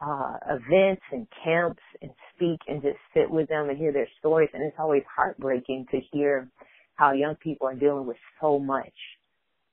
[0.00, 4.50] uh events and camps and speak and just sit with them and hear their stories
[4.52, 6.48] and it's always heartbreaking to hear
[6.94, 8.92] how young people are dealing with so much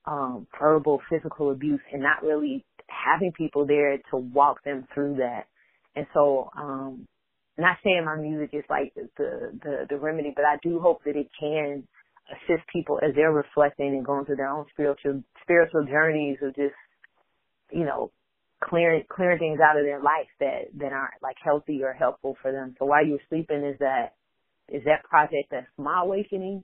[0.06, 5.44] um, verbal, physical abuse and not really having people there to walk them through that.
[5.94, 7.06] And so, um,
[7.58, 11.16] not saying my music is like the, the, the remedy, but I do hope that
[11.16, 11.86] it can
[12.30, 16.74] assist people as they're reflecting and going through their own spiritual, spiritual journeys of just,
[17.70, 18.10] you know,
[18.62, 22.52] clearing, clearing things out of their life that, that aren't like healthy or helpful for
[22.52, 22.74] them.
[22.78, 24.14] So while you were sleeping is that,
[24.68, 26.62] is that project that's my awakening,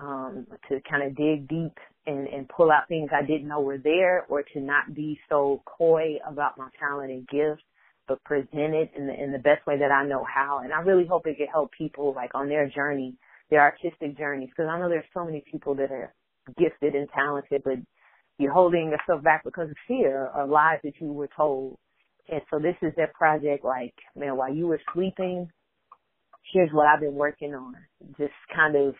[0.00, 3.78] um, to kind of dig deep and, and pull out things I didn't know were
[3.78, 7.64] there or to not be so coy about my talent and gifts,
[8.06, 10.60] but present it in the, in the best way that I know how.
[10.62, 13.16] And I really hope it can help people like on their journey,
[13.50, 16.14] their artistic journeys, because I know there's so many people that are
[16.58, 17.74] gifted and talented, but
[18.38, 21.76] you're holding yourself back because of fear or lies that you were told.
[22.30, 25.50] And so this is that project like, man, while you were sleeping,
[26.52, 27.74] here's what I've been working on.
[28.18, 28.94] Just kind of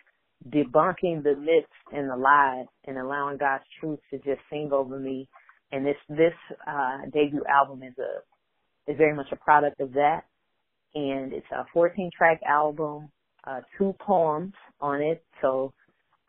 [0.49, 5.27] debunking the myths and the lies and allowing God's truth to just sing over me.
[5.71, 6.33] And this this
[6.67, 10.21] uh debut album is a is very much a product of that.
[10.93, 13.09] And it's a 14 track album,
[13.45, 15.23] uh two poems on it.
[15.41, 15.73] So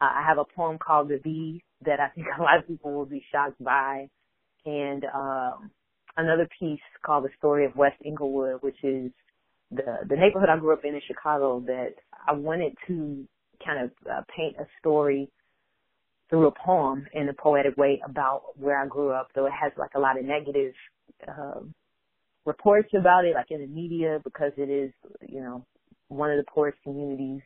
[0.01, 2.93] uh, I have a poem called The Bee that I think a lot of people
[2.93, 4.09] will be shocked by.
[4.65, 5.71] And um
[6.17, 9.11] another piece called The Story of West Englewood, which is
[9.71, 11.95] the the neighborhood I grew up in in Chicago that
[12.27, 13.27] I wanted to
[13.65, 15.31] kind of uh, paint a story
[16.29, 19.73] through a poem in a poetic way about where I grew up, though it has
[19.77, 20.73] like a lot of negative
[21.29, 21.61] uh,
[22.47, 24.93] reports about it, like in the media, because it is,
[25.29, 25.65] you know,
[26.13, 27.41] one of the poorest communities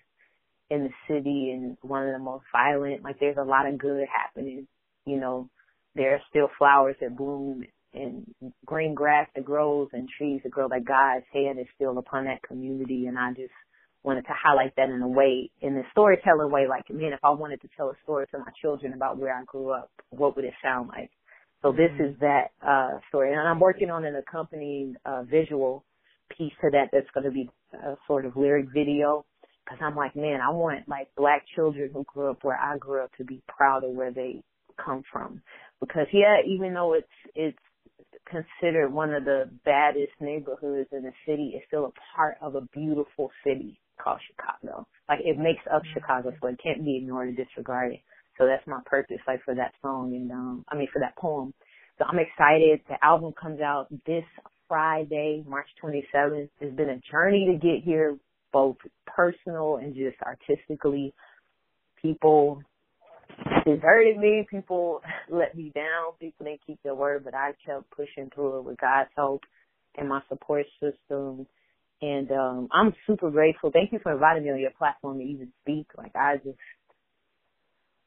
[0.71, 3.03] in the city and one of the most violent.
[3.03, 4.67] Like there's a lot of good happening.
[5.05, 5.49] You know,
[5.95, 7.65] there are still flowers that bloom
[7.95, 8.27] and
[8.67, 10.67] green grass that grows and trees that grow.
[10.67, 13.53] Like God's hand is still upon that community, and I just
[14.03, 16.67] wanted to highlight that in a way, in the storytelling way.
[16.69, 19.45] Like, man, if I wanted to tell a story to my children about where I
[19.45, 21.11] grew up, what would it sound like?
[21.63, 22.05] So this mm-hmm.
[22.05, 25.85] is that uh story, and I'm working on an accompanying uh, visual
[26.37, 26.89] piece to that.
[26.93, 29.25] That's going to be a sort of lyric video
[29.65, 33.03] because I'm like, man, I want like black children who grew up where I grew
[33.03, 34.43] up to be proud of where they
[34.83, 35.43] come from.
[35.81, 37.59] Because yeah, even though it's it's
[38.29, 42.63] considered one of the baddest neighborhoods in the city, it's still a part of a
[42.73, 44.87] beautiful city called Chicago.
[45.09, 45.93] Like it makes up mm-hmm.
[45.95, 47.99] Chicago, so it can't be ignored or disregarded.
[48.39, 51.53] So that's my purpose, like for that song and um I mean for that poem.
[51.99, 52.81] So I'm excited.
[52.89, 54.25] The album comes out this
[54.69, 56.49] Friday, March 27th.
[56.61, 58.17] It's been a journey to get here,
[58.53, 61.15] both personal and just artistically.
[62.01, 62.63] People
[63.65, 64.47] deserted me.
[64.51, 66.13] People let me down.
[66.21, 69.43] People didn't keep their word, but I kept pushing through it with God's help
[69.97, 71.47] and my support system.
[72.03, 73.71] And um I'm super grateful.
[73.73, 75.87] Thank you for inviting me on your platform to even speak.
[75.97, 76.59] Like I just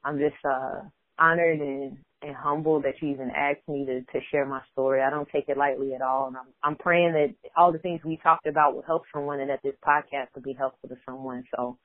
[0.04, 0.82] I'm just uh
[1.20, 5.02] honored and, and humbled that you even asked me to, to share my story.
[5.02, 6.28] I don't take it lightly at all.
[6.28, 9.50] And I'm I'm praying that all the things we talked about will help someone and
[9.50, 11.46] that this podcast will be helpful to someone.
[11.56, 11.78] So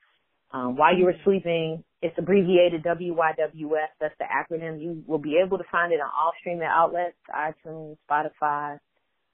[0.51, 3.87] um, while you were sleeping, it's abbreviated WYWS.
[3.99, 4.81] That's the acronym.
[4.81, 8.77] You will be able to find it on all streaming outlets, iTunes, Spotify.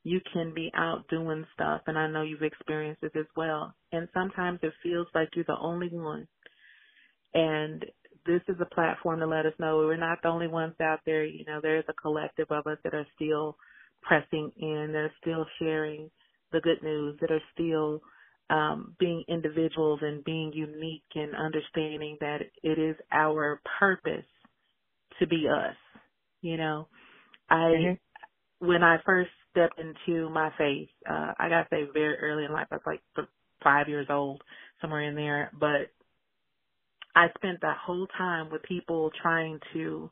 [0.02, 3.74] you can be out doing stuff, and I know you've experienced this as well.
[3.92, 6.28] And sometimes it feels like you're the only one.
[7.32, 7.84] And
[8.26, 11.24] this is a platform to let us know we're not the only ones out there.
[11.24, 13.56] You know, there's a collective of us that are still
[14.02, 16.10] pressing in, that are still sharing
[16.52, 18.02] the good news, that are still
[18.50, 24.24] um, being individuals and being unique and understanding that it is our purpose
[25.20, 25.76] to be us.
[26.40, 26.88] You know,
[27.48, 28.66] I mm-hmm.
[28.66, 30.88] when I first stepped into my faith.
[31.08, 32.66] Uh, I got saved very early in life.
[32.70, 33.26] I was like
[33.62, 34.42] five years old,
[34.80, 35.50] somewhere in there.
[35.58, 35.92] But
[37.14, 40.10] I spent that whole time with people trying to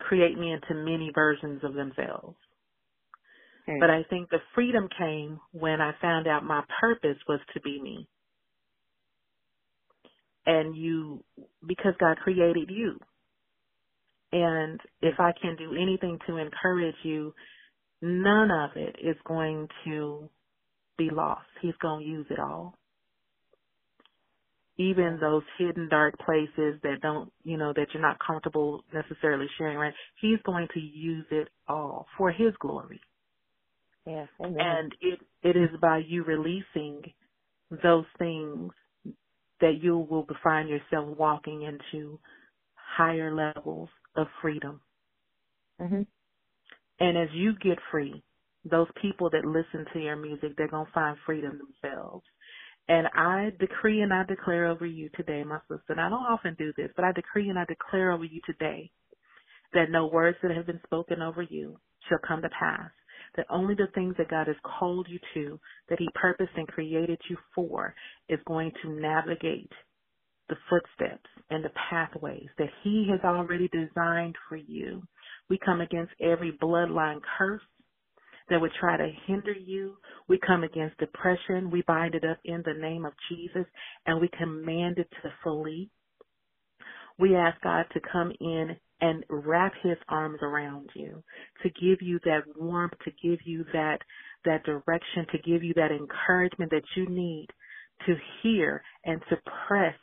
[0.00, 2.36] create me into many versions of themselves.
[3.68, 3.78] Okay.
[3.80, 7.80] But I think the freedom came when I found out my purpose was to be
[7.80, 8.08] me.
[10.46, 11.24] And you,
[11.66, 13.00] because God created you.
[14.32, 17.32] And if I can do anything to encourage you
[18.02, 20.28] none of it is going to
[20.98, 21.46] be lost.
[21.62, 22.74] He's going to use it all.
[24.78, 29.78] Even those hidden dark places that don't, you know, that you're not comfortable necessarily sharing,
[29.78, 29.94] right?
[30.20, 33.00] He's going to use it all for his glory.
[34.06, 34.56] Yes, amen.
[34.58, 37.02] And it it is by you releasing
[37.82, 38.72] those things
[39.60, 42.20] that you will find yourself walking into
[42.74, 44.80] higher levels of freedom.
[45.80, 46.02] Mm-hmm.
[47.00, 48.22] And as you get free,
[48.64, 52.24] those people that listen to your music, they're going to find freedom themselves.
[52.88, 56.54] And I decree and I declare over you today, my sister, and I don't often
[56.58, 58.90] do this, but I decree and I declare over you today
[59.74, 61.78] that no words that have been spoken over you
[62.08, 62.90] shall come to pass.
[63.36, 67.20] That only the things that God has called you to, that He purposed and created
[67.28, 67.94] you for,
[68.28, 69.70] is going to navigate
[70.48, 75.02] the footsteps and the pathways that He has already designed for you.
[75.48, 77.62] We come against every bloodline curse
[78.48, 79.96] that would try to hinder you.
[80.28, 81.70] We come against depression.
[81.70, 83.66] We bind it up in the name of Jesus
[84.06, 85.90] and we command it to flee.
[87.18, 91.22] We ask God to come in and wrap his arms around you,
[91.62, 93.98] to give you that warmth, to give you that
[94.44, 97.48] that direction, to give you that encouragement that you need
[98.06, 99.36] to hear and to
[99.66, 99.94] press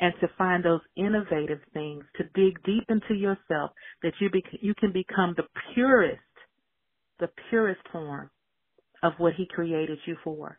[0.00, 3.70] and to find those innovative things, to dig deep into yourself
[4.02, 5.44] that you bec- you can become the
[5.74, 6.20] purest,
[7.18, 8.30] the purest form
[9.02, 10.58] of what he created you for.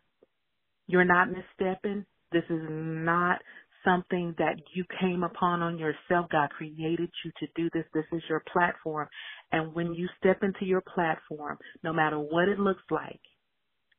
[0.86, 2.04] You're not misstepping.
[2.32, 3.40] This is not
[3.84, 6.26] something that you came upon on yourself.
[6.30, 7.84] God created you to do this.
[7.92, 9.08] This is your platform.
[9.50, 13.20] And when you step into your platform, no matter what it looks like,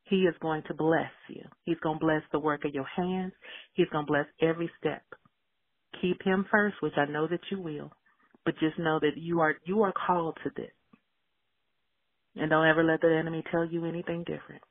[0.06, 1.44] he is going to bless you.
[1.65, 3.34] He's going to bless the work of your hands.
[3.74, 5.03] He's going to bless every step.
[6.02, 7.91] Keep him first, which I know that you will.
[8.45, 10.72] But just know that you are you are called to this.
[12.36, 14.64] And don't ever let the enemy tell you anything different.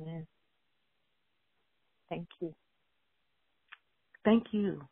[0.00, 0.26] Amen.
[2.10, 2.54] Thank you.
[4.24, 4.82] Thank you.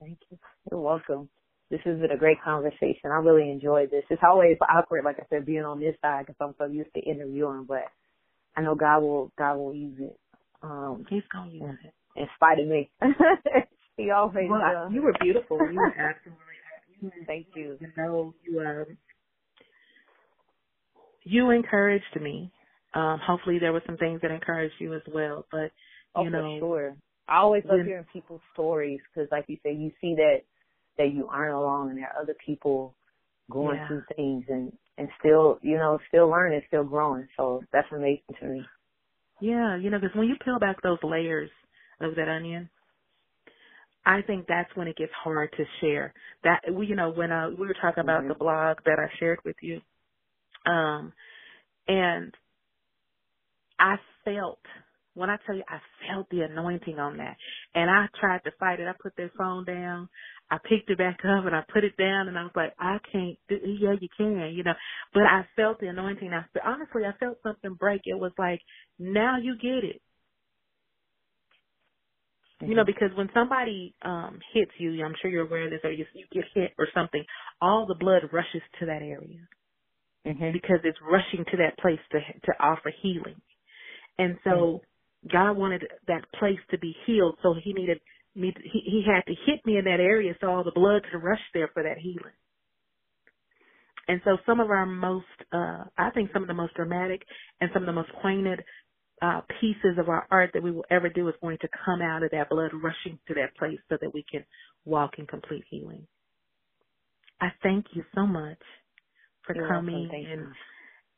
[0.00, 0.38] Thank you.
[0.70, 1.30] You're welcome.
[1.70, 3.10] This has been a great conversation.
[3.12, 4.04] I really enjoyed this.
[4.10, 7.00] It's always awkward, like I said, being on this side because I'm so used to
[7.00, 7.84] interviewing, but
[8.56, 10.18] I know God will God will use it.
[10.62, 11.94] Um, He's gonna use it.
[12.16, 12.90] in spite of me.
[13.96, 14.92] he always well, does.
[14.92, 15.70] You were beautiful.
[15.70, 16.40] You were absolutely.
[17.00, 17.78] You Thank you.
[17.80, 18.86] You know, you um,
[21.24, 22.52] you encouraged me.
[22.94, 25.46] Um, hopefully, there were some things that encouraged you as well.
[25.50, 25.72] But
[26.14, 26.96] Oh, you for know, sure.
[27.28, 30.42] I always love when- hearing people's stories because, like you said, you see that
[30.98, 32.94] that you aren't alone, and there are other people
[33.50, 33.86] going Yeah.
[33.88, 37.28] through things and and still, you know, still learning, still growing.
[37.36, 38.64] So that's amazing to me.
[39.40, 41.50] Yeah, you know, because when you peel back those layers
[42.00, 42.70] of that onion,
[44.06, 46.14] I think that's when it gets hard to share.
[46.44, 48.28] That we, you know, when uh, we were talking about Mhm.
[48.28, 49.82] the blog that I shared with you,
[50.66, 51.12] um,
[51.88, 52.34] and
[53.80, 54.60] I felt
[55.16, 57.38] when I tell you I felt the anointing on that,
[57.76, 58.88] and I tried to fight it.
[58.88, 60.10] I put that phone down.
[60.50, 62.98] I picked it back up and I put it down, and I was like, I
[63.12, 63.38] can't.
[63.48, 64.74] Do, yeah, you can, you know.
[65.14, 66.32] But I felt the anointing.
[66.34, 68.02] I honestly, I felt something break.
[68.06, 68.60] It was like,
[68.98, 70.02] now you get it.
[72.62, 75.92] You know, because when somebody um hits you, I'm sure you're aware of this, or
[75.92, 77.24] you you get hit or something,
[77.60, 79.48] all the blood rushes to that area
[80.26, 80.52] Mm-hmm.
[80.52, 83.40] because it's rushing to that place to to offer healing.
[84.18, 84.82] And so
[85.30, 88.00] God wanted that place to be healed, so He needed
[88.34, 88.54] me.
[88.64, 91.42] He He had to hit me in that area so all the blood could rush
[91.54, 92.34] there for that healing.
[94.08, 97.22] And so some of our most, uh, I think some of the most dramatic
[97.60, 98.60] and some of the most poignant
[99.24, 102.22] uh, pieces of our art that we will ever do is going to come out
[102.22, 104.44] of that blood rushing to that place so that we can
[104.84, 106.06] walk in complete healing.
[107.40, 108.58] I thank you so much
[109.46, 110.08] for You're coming.
[110.10, 110.48] Thank and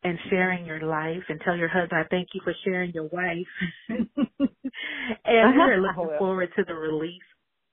[0.04, 3.46] and sharing your life and tell your husband I thank you for sharing your wife.
[3.88, 7.22] and we're looking forward to the release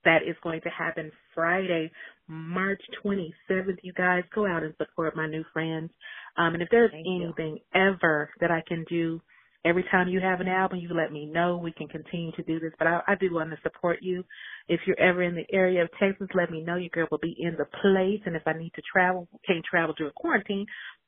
[0.04, 1.92] that is going to happen Friday,
[2.26, 3.78] March 27th.
[3.82, 5.90] You guys go out and support my new friends.
[6.36, 7.24] Um, and if there's Thank you.
[7.26, 9.20] anything ever that I can do,
[9.64, 11.56] every time you have an album, you let me know.
[11.56, 12.72] We can continue to do this.
[12.78, 14.24] But I, I do want to support you.
[14.68, 16.76] If you're ever in the area of Texas, let me know.
[16.76, 18.20] Your girl will be in the place.
[18.26, 20.66] And if I need to travel, can't travel during quarantine,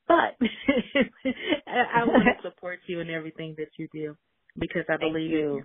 [0.08, 0.14] but
[1.66, 4.16] I, I want to support you in everything that you do
[4.58, 5.62] because I Thank believe you.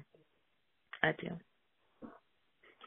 [1.04, 1.30] I do.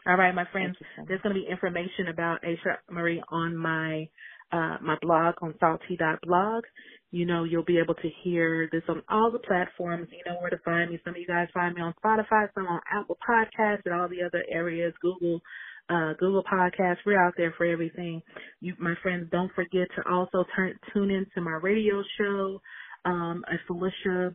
[0.07, 0.77] All right, my friends.
[0.79, 1.09] Thank you so much.
[1.09, 4.09] There's going to be information about Aasha Marie on my
[4.55, 6.65] uh, my blog on salty.blog.
[7.11, 10.09] You know, you'll be able to hear this on all the platforms.
[10.11, 11.01] You know where to find me.
[11.05, 14.23] Some of you guys find me on Spotify, some on Apple Podcasts, and all the
[14.23, 14.93] other areas.
[15.01, 15.41] Google,
[15.89, 16.99] uh, Google Podcasts.
[17.05, 18.23] We're out there for everything.
[18.61, 22.61] You, my friends, don't forget to also turn tune in to my radio show,
[23.05, 24.35] um, Phylisha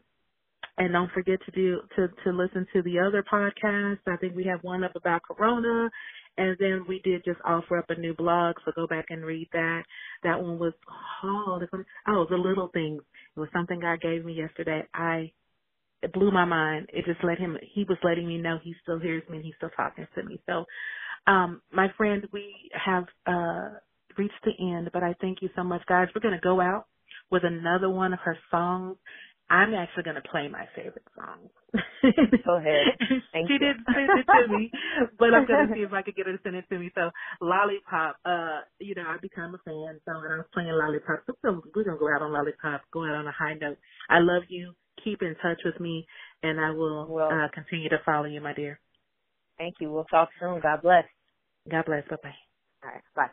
[0.77, 3.99] and don't forget to do to to listen to the other podcasts.
[4.07, 5.89] I think we have one up about Corona,
[6.39, 8.57] and then we did just offer up a new blog.
[8.65, 9.83] So go back and read that.
[10.23, 10.73] That one was
[11.21, 11.63] called
[12.09, 13.03] oh the little things.
[13.37, 14.83] It was something God gave me yesterday.
[14.95, 15.31] I
[16.03, 16.87] it blew my mind.
[16.93, 17.57] It just let him.
[17.73, 20.39] He was letting me know he still hears me and he's still talking to me.
[20.47, 20.65] So,
[21.27, 23.69] um, my friend, we have uh
[24.17, 26.07] reached the end, but I thank you so much, guys.
[26.15, 26.87] We're gonna go out
[27.31, 28.97] with another one of her songs.
[29.49, 31.49] I'm actually going to play my favorite song.
[32.45, 32.89] Go ahead.
[33.33, 33.59] Thank she you.
[33.59, 34.71] didn't send it to me,
[35.19, 36.91] but I'm going to see if I can get her to send it to me.
[36.95, 37.11] So,
[37.41, 41.25] Lollipop, uh, you know, I've become a fan, so and I was playing Lollipop.
[41.27, 43.77] So we're going to go out on Lollipop, go out on a high note.
[44.09, 44.73] I love you.
[45.03, 46.05] Keep in touch with me,
[46.43, 48.79] and I will Well- uh, continue to follow you, my dear.
[49.57, 49.91] Thank you.
[49.91, 50.61] We'll talk soon.
[50.61, 51.05] God bless.
[51.69, 52.03] God bless.
[52.09, 52.35] Bye-bye.
[52.85, 53.03] All right.
[53.15, 53.27] Bye.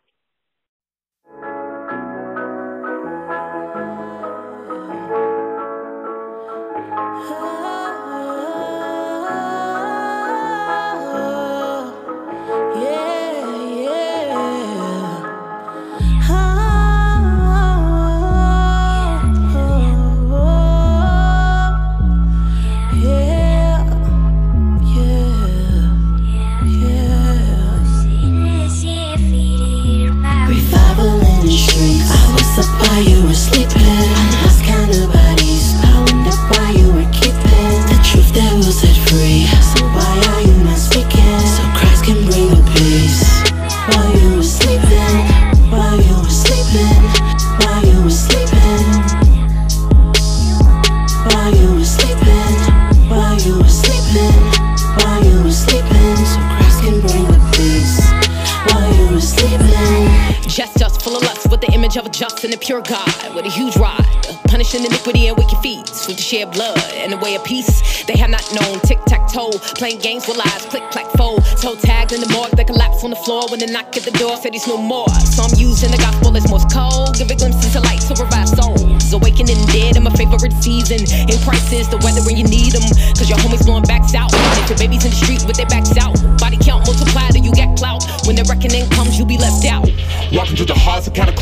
[61.57, 64.05] With the image of a just and a pure God, with a huge rod,
[64.45, 68.05] punishing iniquity and wicked feats, with the shed blood and the way of peace.
[68.05, 71.75] They have not known tic tac toe, playing games with lies, click clack fold, toe
[71.77, 74.37] tagged in the morgue, they collapse on the floor when they knock at the door,
[74.37, 75.09] said he's no more.
[75.25, 79.61] Some using the gospel as Morse code, giving glimpses of light to revive souls, awakening
[79.73, 81.01] dead in my favorite season.
[81.25, 82.85] In crisis, the weather when you need them,
[83.17, 84.29] cause your homies blowing backs out.
[84.61, 85.86] If your babies in the street with their backs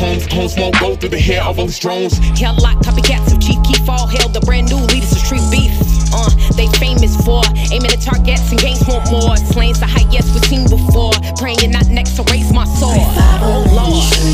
[0.05, 2.17] hearts of catacombs, cone smoke go through the hair of all these drones.
[2.39, 5.71] Hell lot copycats of Chief Keef all hail the brand new leaders of street beef.
[6.13, 9.35] Uh, they famous for aiming at targets and gains want more.
[9.37, 11.11] Slaying the highest we've seen before.
[11.37, 12.99] Praying not next to raise my sword.
[13.41, 14.24] Oh Lord.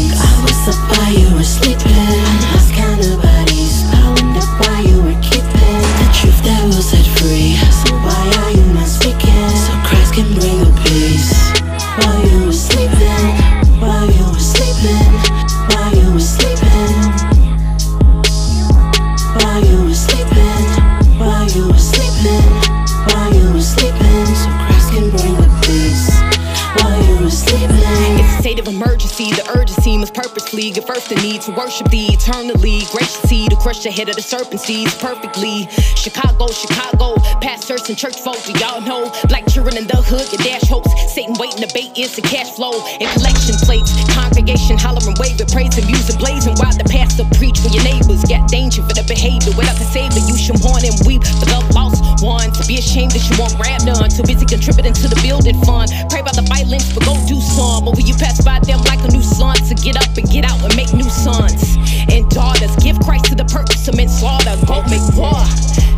[30.94, 32.84] First the need to worship thee eternally.
[32.92, 35.68] Graciously to crush the head of the serpent seeds perfectly.
[35.96, 39.08] Chicago, Chicago, pastors and church folk, do y'all know?
[39.32, 40.92] Black children in the hood, your dash hopes.
[41.14, 43.96] Satan waiting to bait is the cash flow and collection plates.
[44.12, 48.52] Congregation hollering, waving, praise and music blazing while the pastor preach when your neighbors got
[48.52, 49.56] danger for the behavior.
[49.56, 52.52] Without the savior, you should mourn and weep for the lost one.
[52.52, 54.12] To be ashamed that you won't grab none.
[54.12, 55.88] Too busy contributing to the building fund.
[56.12, 57.88] Pray about the violence, but go do some.
[57.88, 60.60] When you pass by them like a new son, to get up and get out
[60.60, 61.78] and make new sons
[62.10, 62.76] and daughters.
[62.78, 64.58] Give Christ to the purpose to men slaughter.
[64.66, 65.38] Go make war.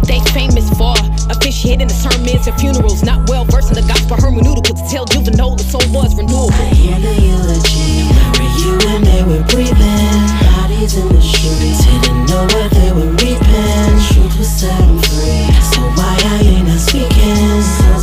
[0.03, 0.95] They famous for
[1.31, 3.01] officiating the sermons and funerals.
[3.03, 6.15] Not well versed in the gospel hermeneutical to tell you the know the soul was
[6.19, 6.51] renewed.
[6.51, 8.11] I hear the eulogy.
[8.35, 10.19] where you and they were breathing.
[10.51, 13.95] Bodies in the streets didn't know what they were reaping.
[14.11, 15.47] Truth was set free.
[15.72, 18.02] So why I ain't not speaking?